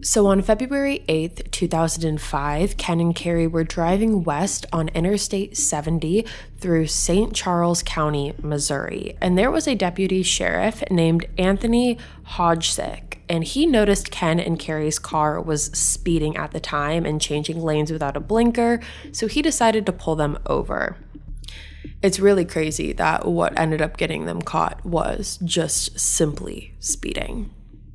So 0.00 0.26
on 0.28 0.42
February 0.42 1.04
8th, 1.08 1.50
2005, 1.50 2.76
Ken 2.76 3.00
and 3.00 3.16
Carrie 3.16 3.48
were 3.48 3.64
driving 3.64 4.22
west 4.22 4.64
on 4.72 4.88
Interstate 4.90 5.56
70 5.56 6.24
through 6.58 6.86
St. 6.86 7.34
Charles 7.34 7.82
County, 7.82 8.32
Missouri. 8.40 9.16
And 9.20 9.36
there 9.36 9.50
was 9.50 9.66
a 9.66 9.74
deputy 9.74 10.22
sheriff 10.22 10.84
named 10.88 11.26
Anthony 11.36 11.98
Hodgesick, 12.28 13.18
and 13.28 13.42
he 13.42 13.66
noticed 13.66 14.12
Ken 14.12 14.38
and 14.38 14.56
Carrie's 14.56 15.00
car 15.00 15.40
was 15.40 15.64
speeding 15.76 16.36
at 16.36 16.52
the 16.52 16.60
time 16.60 17.04
and 17.04 17.20
changing 17.20 17.60
lanes 17.60 17.90
without 17.90 18.16
a 18.16 18.20
blinker, 18.20 18.80
so 19.10 19.26
he 19.26 19.42
decided 19.42 19.84
to 19.86 19.92
pull 19.92 20.14
them 20.14 20.38
over. 20.46 20.96
It's 22.02 22.20
really 22.20 22.44
crazy 22.44 22.92
that 22.92 23.26
what 23.26 23.58
ended 23.58 23.82
up 23.82 23.96
getting 23.96 24.26
them 24.26 24.42
caught 24.42 24.86
was 24.86 25.40
just 25.44 25.98
simply 25.98 26.74
speeding. 26.78 27.50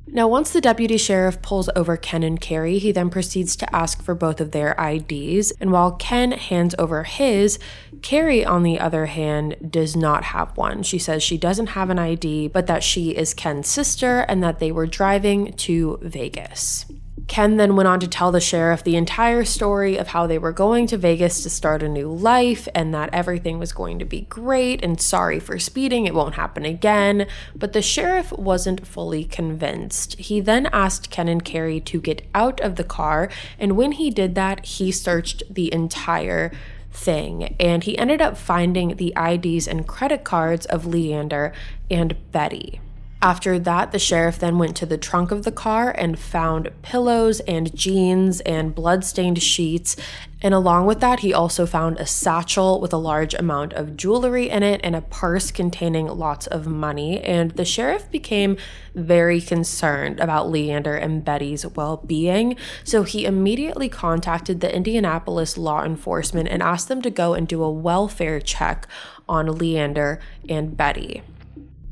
Now, 0.06 0.28
once 0.28 0.52
the 0.52 0.60
deputy 0.60 0.96
sheriff 0.96 1.40
pulls 1.40 1.70
over 1.74 1.96
Ken 1.96 2.22
and 2.22 2.40
Carrie, 2.40 2.78
he 2.78 2.92
then 2.92 3.10
proceeds 3.10 3.56
to 3.56 3.74
ask 3.74 4.02
for 4.02 4.14
both 4.14 4.40
of 4.40 4.50
their 4.50 4.72
IDs. 4.72 5.50
And 5.60 5.72
while 5.72 5.92
Ken 5.92 6.32
hands 6.32 6.74
over 6.78 7.04
his, 7.04 7.58
Carrie, 8.02 8.44
on 8.44 8.62
the 8.62 8.78
other 8.78 9.06
hand, 9.06 9.56
does 9.70 9.96
not 9.96 10.24
have 10.24 10.56
one. 10.56 10.82
She 10.82 10.98
says 10.98 11.22
she 11.22 11.38
doesn't 11.38 11.68
have 11.68 11.90
an 11.90 11.98
ID, 11.98 12.48
but 12.48 12.66
that 12.66 12.82
she 12.82 13.16
is 13.16 13.34
Ken's 13.34 13.68
sister 13.68 14.20
and 14.20 14.42
that 14.42 14.58
they 14.58 14.70
were 14.70 14.86
driving 14.86 15.52
to 15.54 15.98
Vegas. 16.02 16.86
Ken 17.26 17.56
then 17.56 17.74
went 17.74 17.88
on 17.88 18.00
to 18.00 18.06
tell 18.06 18.30
the 18.30 18.40
sheriff 18.40 18.84
the 18.84 18.96
entire 18.96 19.44
story 19.44 19.96
of 19.96 20.08
how 20.08 20.26
they 20.26 20.38
were 20.38 20.52
going 20.52 20.86
to 20.86 20.96
Vegas 20.96 21.42
to 21.42 21.50
start 21.50 21.82
a 21.82 21.88
new 21.88 22.08
life 22.08 22.68
and 22.74 22.92
that 22.94 23.10
everything 23.12 23.58
was 23.58 23.72
going 23.72 23.98
to 23.98 24.04
be 24.04 24.22
great 24.22 24.84
and 24.84 25.00
sorry 25.00 25.40
for 25.40 25.58
speeding, 25.58 26.06
it 26.06 26.14
won't 26.14 26.34
happen 26.34 26.64
again. 26.64 27.26
But 27.54 27.72
the 27.72 27.82
sheriff 27.82 28.30
wasn't 28.32 28.86
fully 28.86 29.24
convinced. 29.24 30.18
He 30.18 30.40
then 30.40 30.66
asked 30.66 31.10
Ken 31.10 31.28
and 31.28 31.44
Carrie 31.44 31.80
to 31.80 32.00
get 32.00 32.26
out 32.34 32.60
of 32.60 32.76
the 32.76 32.84
car, 32.84 33.30
and 33.58 33.76
when 33.76 33.92
he 33.92 34.10
did 34.10 34.34
that, 34.34 34.64
he 34.66 34.92
searched 34.92 35.42
the 35.48 35.72
entire 35.72 36.52
thing 36.94 37.56
and 37.58 37.82
he 37.82 37.98
ended 37.98 38.22
up 38.22 38.36
finding 38.36 38.96
the 38.96 39.12
IDs 39.16 39.66
and 39.66 39.86
credit 39.86 40.22
cards 40.22 40.64
of 40.66 40.86
Leander 40.86 41.52
and 41.90 42.16
Betty. 42.30 42.80
After 43.24 43.58
that, 43.58 43.90
the 43.90 43.98
sheriff 43.98 44.38
then 44.38 44.58
went 44.58 44.76
to 44.76 44.84
the 44.84 44.98
trunk 44.98 45.30
of 45.30 45.44
the 45.44 45.50
car 45.50 45.90
and 45.96 46.18
found 46.18 46.70
pillows 46.82 47.40
and 47.40 47.74
jeans 47.74 48.42
and 48.42 48.74
blood-stained 48.74 49.42
sheets. 49.42 49.96
And 50.42 50.52
along 50.52 50.84
with 50.84 51.00
that, 51.00 51.20
he 51.20 51.32
also 51.32 51.64
found 51.64 51.98
a 51.98 52.04
satchel 52.04 52.82
with 52.82 52.92
a 52.92 52.98
large 52.98 53.32
amount 53.32 53.72
of 53.72 53.96
jewelry 53.96 54.50
in 54.50 54.62
it 54.62 54.82
and 54.84 54.94
a 54.94 55.00
purse 55.00 55.50
containing 55.50 56.06
lots 56.06 56.46
of 56.48 56.66
money. 56.66 57.18
And 57.18 57.52
the 57.52 57.64
sheriff 57.64 58.10
became 58.10 58.58
very 58.94 59.40
concerned 59.40 60.20
about 60.20 60.50
Leander 60.50 60.94
and 60.94 61.24
Betty's 61.24 61.64
well 61.64 62.02
being. 62.06 62.56
So 62.84 63.04
he 63.04 63.24
immediately 63.24 63.88
contacted 63.88 64.60
the 64.60 64.76
Indianapolis 64.76 65.56
law 65.56 65.82
enforcement 65.82 66.50
and 66.50 66.62
asked 66.62 66.88
them 66.88 67.00
to 67.00 67.08
go 67.10 67.32
and 67.32 67.48
do 67.48 67.62
a 67.62 67.72
welfare 67.72 68.38
check 68.38 68.86
on 69.26 69.46
Leander 69.46 70.20
and 70.46 70.76
Betty. 70.76 71.22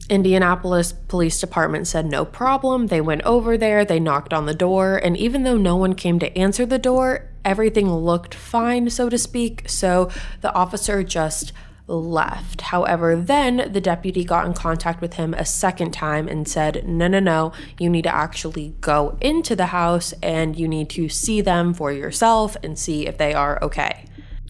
Indianapolis 0.08 0.92
Police 0.92 1.40
Department 1.40 1.86
said 1.86 2.06
no 2.06 2.24
problem. 2.24 2.88
They 2.88 3.00
went 3.00 3.22
over 3.22 3.56
there, 3.56 3.84
they 3.84 4.00
knocked 4.00 4.32
on 4.32 4.46
the 4.46 4.54
door, 4.54 4.96
and 4.96 5.16
even 5.16 5.44
though 5.44 5.56
no 5.56 5.76
one 5.76 5.94
came 5.94 6.18
to 6.18 6.38
answer 6.38 6.66
the 6.66 6.78
door, 6.78 7.28
everything 7.44 7.90
looked 7.90 8.34
fine, 8.34 8.90
so 8.90 9.08
to 9.08 9.18
speak. 9.18 9.68
So 9.68 10.10
the 10.40 10.52
officer 10.54 11.02
just 11.02 11.52
left. 11.86 12.62
However, 12.62 13.16
then 13.16 13.70
the 13.72 13.80
deputy 13.80 14.24
got 14.24 14.46
in 14.46 14.54
contact 14.54 15.00
with 15.00 15.14
him 15.14 15.34
a 15.34 15.44
second 15.44 15.92
time 15.92 16.28
and 16.28 16.46
said, 16.46 16.86
No, 16.86 17.08
no, 17.08 17.20
no, 17.20 17.52
you 17.78 17.90
need 17.90 18.02
to 18.02 18.14
actually 18.14 18.74
go 18.80 19.16
into 19.20 19.56
the 19.56 19.66
house 19.66 20.12
and 20.22 20.56
you 20.56 20.68
need 20.68 20.90
to 20.90 21.08
see 21.08 21.40
them 21.40 21.74
for 21.74 21.92
yourself 21.92 22.56
and 22.62 22.78
see 22.78 23.06
if 23.06 23.18
they 23.18 23.34
are 23.34 23.62
okay. 23.62 24.04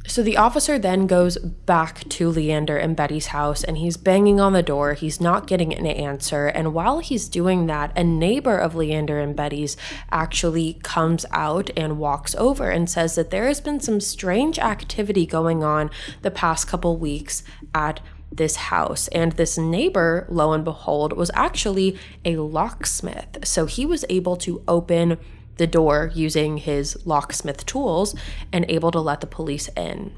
So 0.06 0.22
the 0.22 0.36
officer 0.36 0.78
then 0.78 1.06
goes 1.06 1.38
back 1.38 2.08
to 2.10 2.28
Leander 2.28 2.76
and 2.76 2.96
Betty's 2.96 3.28
house 3.28 3.62
and 3.62 3.78
he's 3.78 3.96
banging 3.96 4.40
on 4.40 4.52
the 4.52 4.62
door. 4.62 4.94
He's 4.94 5.20
not 5.20 5.46
getting 5.46 5.72
an 5.72 5.86
answer. 5.86 6.48
And 6.48 6.74
while 6.74 6.98
he's 6.98 7.28
doing 7.28 7.66
that, 7.66 7.96
a 7.96 8.02
neighbor 8.02 8.58
of 8.58 8.74
Leander 8.74 9.20
and 9.20 9.36
Betty's 9.36 9.76
actually 10.10 10.74
comes 10.82 11.24
out 11.30 11.70
and 11.76 11.98
walks 11.98 12.34
over 12.34 12.68
and 12.68 12.90
says 12.90 13.14
that 13.14 13.30
there 13.30 13.46
has 13.46 13.60
been 13.60 13.80
some 13.80 14.00
strange 14.00 14.58
activity 14.58 15.24
going 15.24 15.62
on 15.62 15.90
the 16.22 16.30
past 16.30 16.66
couple 16.66 16.96
weeks 16.96 17.44
at 17.74 18.00
this 18.30 18.56
house. 18.56 19.08
And 19.08 19.32
this 19.32 19.56
neighbor, 19.56 20.26
lo 20.28 20.52
and 20.52 20.64
behold, 20.64 21.12
was 21.12 21.30
actually 21.34 21.98
a 22.24 22.36
locksmith. 22.36 23.38
So 23.44 23.66
he 23.66 23.86
was 23.86 24.04
able 24.08 24.36
to 24.38 24.62
open 24.66 25.18
the 25.56 25.66
door 25.66 26.10
using 26.14 26.58
his 26.58 26.96
locksmith 27.06 27.66
tools 27.66 28.14
and 28.52 28.64
able 28.68 28.90
to 28.90 29.00
let 29.00 29.20
the 29.20 29.26
police 29.26 29.68
in. 29.76 30.12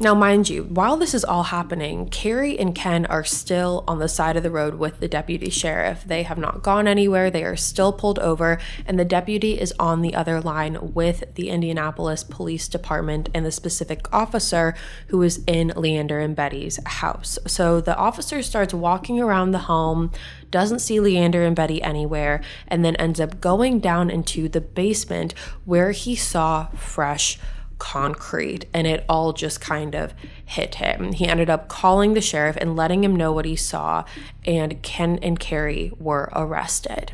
Now, 0.00 0.14
mind 0.14 0.48
you, 0.48 0.64
while 0.64 0.96
this 0.96 1.14
is 1.14 1.24
all 1.24 1.44
happening, 1.44 2.08
Carrie 2.08 2.58
and 2.58 2.74
Ken 2.74 3.06
are 3.06 3.24
still 3.24 3.84
on 3.86 3.98
the 3.98 4.08
side 4.08 4.36
of 4.36 4.42
the 4.42 4.50
road 4.50 4.74
with 4.74 4.98
the 4.98 5.06
deputy 5.06 5.50
sheriff. 5.50 6.04
They 6.04 6.24
have 6.24 6.38
not 6.38 6.62
gone 6.62 6.88
anywhere, 6.88 7.30
they 7.30 7.44
are 7.44 7.56
still 7.56 7.92
pulled 7.92 8.18
over, 8.18 8.58
and 8.86 8.98
the 8.98 9.04
deputy 9.04 9.60
is 9.60 9.72
on 9.78 10.02
the 10.02 10.14
other 10.14 10.40
line 10.40 10.92
with 10.94 11.34
the 11.34 11.50
Indianapolis 11.50 12.24
Police 12.24 12.68
Department 12.68 13.28
and 13.34 13.46
the 13.46 13.52
specific 13.52 14.12
officer 14.12 14.74
who 15.08 15.22
is 15.22 15.44
in 15.46 15.72
Leander 15.76 16.18
and 16.18 16.34
Betty's 16.34 16.80
house. 16.84 17.38
So 17.46 17.80
the 17.80 17.96
officer 17.96 18.42
starts 18.42 18.74
walking 18.74 19.20
around 19.20 19.52
the 19.52 19.58
home, 19.58 20.10
doesn't 20.52 20.78
see 20.78 21.00
Leander 21.00 21.42
and 21.42 21.56
Betty 21.56 21.82
anywhere, 21.82 22.40
and 22.68 22.84
then 22.84 22.94
ends 22.96 23.18
up 23.18 23.40
going 23.40 23.80
down 23.80 24.08
into 24.08 24.48
the 24.48 24.60
basement 24.60 25.34
where 25.64 25.90
he 25.90 26.14
saw 26.14 26.68
fresh 26.76 27.40
concrete 27.78 28.64
and 28.72 28.86
it 28.86 29.04
all 29.08 29.32
just 29.32 29.60
kind 29.60 29.96
of 29.96 30.14
hit 30.44 30.76
him. 30.76 31.12
He 31.14 31.26
ended 31.26 31.50
up 31.50 31.66
calling 31.66 32.14
the 32.14 32.20
sheriff 32.20 32.56
and 32.60 32.76
letting 32.76 33.02
him 33.02 33.16
know 33.16 33.32
what 33.32 33.44
he 33.44 33.56
saw, 33.56 34.04
and 34.46 34.80
Ken 34.82 35.18
and 35.20 35.40
Carrie 35.40 35.92
were 35.98 36.30
arrested. 36.32 37.10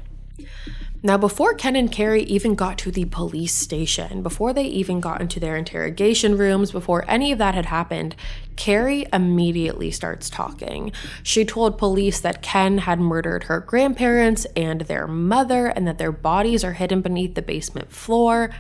Now, 1.03 1.17
before 1.17 1.55
Ken 1.55 1.77
and 1.77 1.93
Carrie 1.93 2.25
even 2.25 2.57
got 2.57 2.77
to 2.79 2.91
the 2.91 3.05
police 3.05 3.55
station, 3.55 4.21
before 4.23 4.53
they 4.53 4.65
even 4.65 5.01
got 5.01 5.21
into 5.21 5.39
their 5.39 5.57
interrogation 5.57 6.37
rooms, 6.37 6.73
before 6.73 7.05
any 7.09 7.31
of 7.31 7.39
that 7.39 7.55
had 7.55 7.67
happened, 7.67 8.17
Carrie 8.59 9.07
immediately 9.13 9.93
starts 9.93 10.29
talking. 10.29 10.91
She 11.23 11.45
told 11.45 11.79
police 11.79 12.19
that 12.21 12.43
Ken 12.43 12.79
had 12.79 12.99
murdered 12.99 13.45
her 13.45 13.61
grandparents 13.61 14.47
and 14.57 14.83
their 14.83 15.07
mother, 15.07 15.69
and 15.69 15.87
that 15.87 15.99
their 15.99 16.11
bodies 16.11 16.65
are 16.65 16.73
hidden 16.73 17.01
beneath 17.01 17.37
the 17.37 17.41
basement 17.41 17.93
floor. 17.93 18.51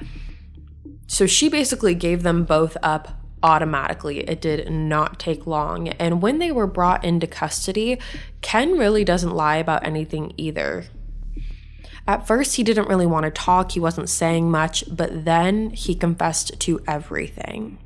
So 1.08 1.26
she 1.26 1.48
basically 1.48 1.96
gave 1.96 2.22
them 2.22 2.44
both 2.44 2.76
up 2.80 3.20
automatically. 3.42 4.20
It 4.20 4.40
did 4.40 4.70
not 4.70 5.18
take 5.18 5.48
long. 5.48 5.88
And 5.88 6.22
when 6.22 6.38
they 6.38 6.52
were 6.52 6.68
brought 6.68 7.04
into 7.04 7.26
custody, 7.26 7.98
Ken 8.40 8.78
really 8.78 9.04
doesn't 9.04 9.34
lie 9.34 9.56
about 9.56 9.84
anything 9.84 10.32
either. 10.36 10.84
At 12.06 12.26
first, 12.26 12.54
he 12.54 12.62
didn't 12.62 12.88
really 12.88 13.06
want 13.06 13.24
to 13.24 13.30
talk, 13.30 13.72
he 13.72 13.80
wasn't 13.80 14.08
saying 14.08 14.48
much, 14.48 14.84
but 14.90 15.24
then 15.24 15.70
he 15.70 15.96
confessed 15.96 16.58
to 16.60 16.80
everything. 16.86 17.78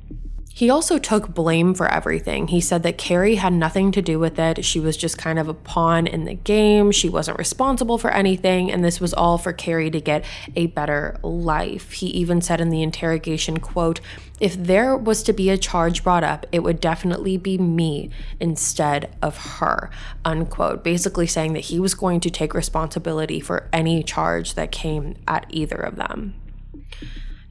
He 0.55 0.69
also 0.69 0.99
took 0.99 1.33
blame 1.33 1.73
for 1.73 1.91
everything. 1.91 2.49
He 2.49 2.61
said 2.61 2.83
that 2.83 2.99
Carrie 2.99 3.35
had 3.35 3.53
nothing 3.53 3.91
to 3.91 4.03
do 4.03 4.19
with 4.19 4.37
it. 4.37 4.63
She 4.63 4.79
was 4.79 4.95
just 4.95 5.17
kind 5.17 5.39
of 5.39 5.47
a 5.49 5.53
pawn 5.55 6.05
in 6.05 6.25
the 6.25 6.35
game. 6.35 6.91
She 6.91 7.09
wasn't 7.09 7.39
responsible 7.39 7.97
for 7.97 8.11
anything. 8.11 8.71
And 8.71 8.85
this 8.85 9.01
was 9.01 9.15
all 9.15 9.39
for 9.39 9.51
Carrie 9.51 9.89
to 9.89 9.99
get 9.99 10.23
a 10.55 10.67
better 10.67 11.17
life. 11.23 11.93
He 11.93 12.05
even 12.07 12.39
said 12.39 12.61
in 12.61 12.69
the 12.69 12.83
interrogation, 12.83 13.59
quote, 13.59 13.99
if 14.39 14.53
there 14.53 14.95
was 14.95 15.23
to 15.23 15.33
be 15.33 15.49
a 15.49 15.57
charge 15.57 16.03
brought 16.03 16.23
up, 16.23 16.45
it 16.51 16.59
would 16.59 16.79
definitely 16.79 17.35
be 17.35 17.57
me 17.57 18.11
instead 18.39 19.15
of 19.23 19.37
her, 19.57 19.89
unquote. 20.23 20.83
Basically 20.83 21.25
saying 21.25 21.53
that 21.53 21.61
he 21.61 21.79
was 21.79 21.95
going 21.95 22.19
to 22.19 22.29
take 22.29 22.53
responsibility 22.53 23.39
for 23.39 23.69
any 23.73 24.03
charge 24.03 24.53
that 24.53 24.71
came 24.71 25.15
at 25.27 25.47
either 25.49 25.77
of 25.77 25.95
them. 25.95 26.35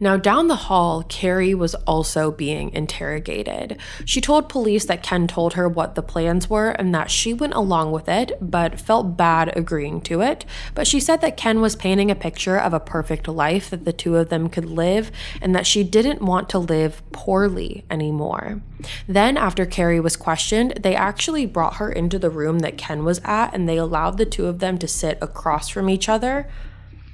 Now, 0.03 0.17
down 0.17 0.49
the 0.49 0.57
hall, 0.57 1.05
Carrie 1.05 1.55
was 1.55 1.77
also 1.77 2.33
being 2.33 2.73
interrogated. 2.73 3.79
She 4.05 4.21
told 4.21 4.49
police 4.49 4.85
that 4.87 5.05
Ken 5.05 5.29
told 5.29 5.55
her 5.55 5.69
what 5.69 5.95
the 5.95 6.03
plans 6.03 6.51
were 6.51 6.71
and 6.71 6.93
that 6.93 7.09
she 7.09 7.33
went 7.33 7.55
along 7.55 7.93
with 7.93 8.09
it, 8.09 8.37
but 8.41 8.81
felt 8.81 9.17
bad 9.17 9.57
agreeing 9.57 10.01
to 10.01 10.21
it. 10.21 10.45
But 10.75 10.89
she 10.89 10.99
said 10.99 11.21
that 11.21 11.37
Ken 11.37 11.61
was 11.61 11.77
painting 11.77 12.11
a 12.11 12.17
picture 12.17 12.59
of 12.59 12.75
a 12.75 12.81
perfect 12.81 13.29
life 13.29 13.71
that 13.71 13.85
the 13.85 13.93
two 13.93 14.17
of 14.17 14.29
them 14.29 14.49
could 14.49 14.65
live 14.65 15.13
and 15.41 15.55
that 15.55 15.69
she 15.69 15.85
didn't 15.85 16.21
want 16.21 16.49
to 16.49 16.59
live 16.59 17.01
poorly 17.13 17.85
anymore. 17.89 18.61
Then, 19.07 19.37
after 19.37 19.65
Carrie 19.65 20.01
was 20.01 20.17
questioned, 20.17 20.81
they 20.83 20.97
actually 20.97 21.47
brought 21.47 21.77
her 21.77 21.93
into 21.93 22.19
the 22.19 22.29
room 22.29 22.59
that 22.59 22.77
Ken 22.77 23.05
was 23.05 23.21
at 23.25 23.55
and 23.55 23.69
they 23.69 23.77
allowed 23.77 24.19
the 24.19 24.27
two 24.27 24.47
of 24.47 24.59
them 24.59 24.79
to 24.79 24.89
sit 24.89 25.17
across 25.23 25.69
from 25.69 25.89
each 25.89 26.09
other. 26.09 26.49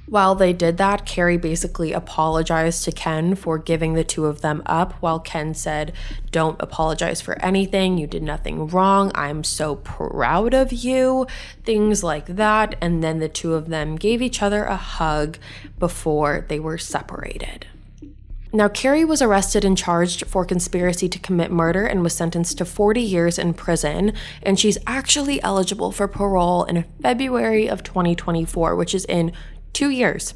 While 0.09 0.33
they 0.33 0.53
did 0.53 0.77
that, 0.77 1.05
Carrie 1.05 1.37
basically 1.37 1.93
apologized 1.93 2.83
to 2.85 2.91
Ken 2.91 3.35
for 3.35 3.59
giving 3.59 3.93
the 3.93 4.03
two 4.03 4.25
of 4.25 4.41
them 4.41 4.63
up, 4.65 4.93
while 5.01 5.19
Ken 5.19 5.53
said, 5.53 5.93
Don't 6.31 6.59
apologize 6.59 7.21
for 7.21 7.39
anything. 7.43 7.99
You 7.99 8.07
did 8.07 8.23
nothing 8.23 8.67
wrong. 8.67 9.11
I'm 9.13 9.43
so 9.43 9.75
proud 9.75 10.55
of 10.55 10.73
you. 10.73 11.27
Things 11.63 12.03
like 12.03 12.25
that. 12.25 12.73
And 12.81 13.03
then 13.03 13.19
the 13.19 13.29
two 13.29 13.53
of 13.53 13.69
them 13.69 13.97
gave 13.97 14.19
each 14.19 14.41
other 14.41 14.63
a 14.63 14.77
hug 14.77 15.37
before 15.77 16.43
they 16.49 16.59
were 16.59 16.79
separated. 16.79 17.67
Now, 18.51 18.67
Carrie 18.67 19.05
was 19.05 19.21
arrested 19.21 19.63
and 19.63 19.77
charged 19.77 20.25
for 20.25 20.43
conspiracy 20.43 21.07
to 21.07 21.19
commit 21.19 21.51
murder 21.51 21.85
and 21.85 22.01
was 22.01 22.15
sentenced 22.15 22.57
to 22.57 22.65
40 22.65 22.99
years 22.99 23.37
in 23.37 23.53
prison. 23.53 24.13
And 24.41 24.59
she's 24.59 24.79
actually 24.87 25.39
eligible 25.43 25.91
for 25.91 26.07
parole 26.07 26.63
in 26.63 26.85
February 26.99 27.69
of 27.69 27.83
2024, 27.83 28.75
which 28.75 28.95
is 28.95 29.05
in 29.05 29.33
two 29.73 29.89
years 29.89 30.33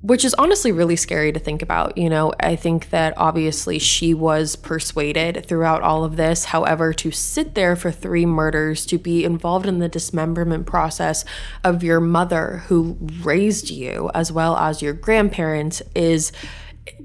which 0.00 0.24
is 0.24 0.34
honestly 0.34 0.70
really 0.70 0.96
scary 0.96 1.32
to 1.32 1.40
think 1.40 1.60
about. 1.60 1.98
You 1.98 2.08
know, 2.08 2.32
I 2.40 2.56
think 2.56 2.90
that 2.90 3.14
obviously 3.16 3.78
she 3.78 4.14
was 4.14 4.54
persuaded 4.56 5.44
throughout 5.46 5.82
all 5.82 6.04
of 6.04 6.16
this. 6.16 6.46
However, 6.46 6.92
to 6.94 7.10
sit 7.10 7.54
there 7.54 7.74
for 7.74 7.90
three 7.90 8.24
murders, 8.24 8.86
to 8.86 8.98
be 8.98 9.24
involved 9.24 9.66
in 9.66 9.80
the 9.80 9.88
dismemberment 9.88 10.66
process 10.66 11.24
of 11.64 11.82
your 11.82 12.00
mother 12.00 12.62
who 12.68 12.96
raised 13.22 13.70
you, 13.70 14.10
as 14.14 14.30
well 14.30 14.56
as 14.56 14.82
your 14.82 14.92
grandparents, 14.92 15.82
is 15.94 16.30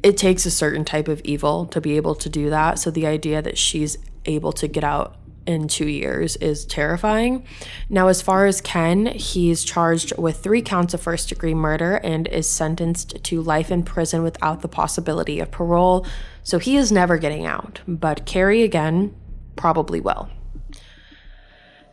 it 0.03 0.15
takes 0.15 0.45
a 0.45 0.51
certain 0.51 0.85
type 0.85 1.07
of 1.07 1.19
evil 1.23 1.65
to 1.65 1.81
be 1.81 1.97
able 1.97 2.15
to 2.15 2.29
do 2.29 2.49
that. 2.51 2.77
So 2.79 2.91
the 2.91 3.07
idea 3.07 3.41
that 3.41 3.57
she's 3.57 3.97
able 4.25 4.53
to 4.53 4.67
get 4.67 4.83
out 4.83 5.17
in 5.45 5.67
two 5.67 5.87
years 5.87 6.35
is 6.37 6.65
terrifying. 6.65 7.45
Now, 7.89 8.07
as 8.07 8.21
far 8.21 8.45
as 8.45 8.61
Ken, 8.61 9.07
he's 9.07 9.63
charged 9.63 10.17
with 10.17 10.37
three 10.37 10.61
counts 10.61 10.93
of 10.93 11.01
first 11.01 11.29
degree 11.29 11.53
murder 11.53 11.95
and 11.97 12.27
is 12.27 12.49
sentenced 12.49 13.23
to 13.23 13.41
life 13.41 13.71
in 13.71 13.83
prison 13.83 14.23
without 14.23 14.61
the 14.61 14.67
possibility 14.67 15.39
of 15.39 15.51
parole. 15.51 16.05
So 16.43 16.59
he 16.59 16.77
is 16.77 16.91
never 16.91 17.17
getting 17.17 17.45
out. 17.45 17.81
But 17.87 18.25
Carrie, 18.25 18.63
again, 18.63 19.15
probably 19.55 19.99
will. 19.99 20.29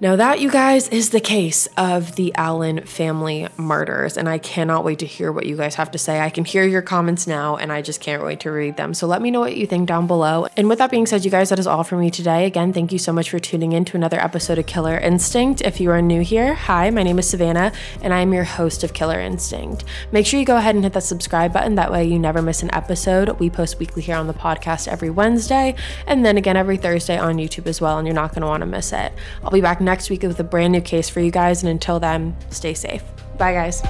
Now, 0.03 0.17
that, 0.17 0.41
you 0.41 0.51
guys, 0.51 0.89
is 0.89 1.11
the 1.11 1.21
case 1.21 1.69
of 1.77 2.17
the 2.17 2.35
Allen 2.35 2.87
family 2.87 3.47
murders, 3.59 4.17
and 4.17 4.31
I 4.31 4.39
cannot 4.39 4.83
wait 4.83 5.01
to 5.01 5.07
hear 5.07 5.31
what 5.31 5.45
you 5.45 5.59
guys 5.59 5.75
have 5.75 5.91
to 5.91 5.99
say. 5.99 6.21
I 6.21 6.31
can 6.31 6.47
hear 6.47 6.65
your 6.65 6.81
comments 6.81 7.27
now, 7.27 7.57
and 7.57 7.71
I 7.71 7.83
just 7.83 8.01
can't 8.01 8.25
wait 8.25 8.41
to 8.41 8.51
read 8.51 8.79
them. 8.79 8.95
So 8.95 9.07
let 9.07 9.21
me 9.21 9.31
know 9.31 9.41
what 9.41 9.59
you 9.59 9.67
think 9.67 9.87
down 9.87 10.07
below. 10.07 10.47
And 10.57 10.71
with 10.71 10.79
that 10.79 10.91
being 10.91 11.05
said, 11.05 11.27
you 11.27 11.31
guys, 11.31 11.51
that 11.51 11.59
is 11.59 11.67
all 11.67 11.85
for 11.85 11.99
me 11.99 12.11
today. 12.11 12.47
Again, 12.47 12.73
thank 12.73 12.93
you 12.93 12.99
so 12.99 13.13
much 13.13 13.29
for 13.29 13.39
tuning 13.39 13.73
in 13.73 13.85
to 13.85 13.97
another 13.99 14.19
episode 14.19 14.57
of 14.57 14.65
Killer 14.65 14.97
Instinct. 14.97 15.61
If 15.61 15.83
you 15.83 15.91
are 15.91 16.01
new 16.01 16.23
here, 16.23 16.55
hi, 16.55 16.89
my 16.89 17.03
name 17.03 17.19
is 17.19 17.29
Savannah, 17.29 17.71
and 18.01 18.15
I 18.15 18.21
am 18.21 18.33
your 18.33 18.45
host 18.45 18.83
of 18.83 18.95
Killer 18.95 19.21
Instinct. 19.21 19.85
Make 20.13 20.25
sure 20.25 20.41
you 20.41 20.47
go 20.47 20.57
ahead 20.57 20.77
and 20.77 20.83
hit 20.83 20.95
that 20.95 21.03
subscribe 21.03 21.53
button. 21.53 21.75
That 21.75 21.93
way, 21.93 22.07
you 22.07 22.19
never 22.19 22.41
miss 22.41 22.63
an 22.63 22.73
episode. 22.73 23.39
We 23.39 23.51
post 23.51 23.79
weekly 23.79 24.01
here 24.01 24.17
on 24.17 24.29
the 24.29 24.33
podcast 24.33 24.89
every 24.89 25.11
Wednesday, 25.11 25.75
and 26.07 26.25
then 26.25 26.39
again 26.39 26.57
every 26.57 26.79
Thursday 26.79 27.19
on 27.19 27.37
YouTube 27.37 27.67
as 27.67 27.83
well, 27.83 27.99
and 27.99 28.07
you're 28.07 28.15
not 28.15 28.31
going 28.31 28.41
to 28.41 28.49
want 28.49 28.63
to 28.63 28.67
miss 28.67 28.95
it. 28.95 29.13
I'll 29.45 29.51
be 29.51 29.61
back 29.61 29.79
next 29.79 29.90
next 29.91 30.09
week 30.09 30.23
with 30.23 30.39
a 30.39 30.45
brand 30.45 30.73
new 30.73 30.81
case 30.81 31.09
for 31.09 31.19
you 31.19 31.33
guys. 31.33 31.65
And 31.65 31.71
until 31.71 31.99
then, 31.99 32.37
stay 32.51 32.75
safe. 32.75 33.03
Bye, 33.37 33.55
guys. 33.55 33.83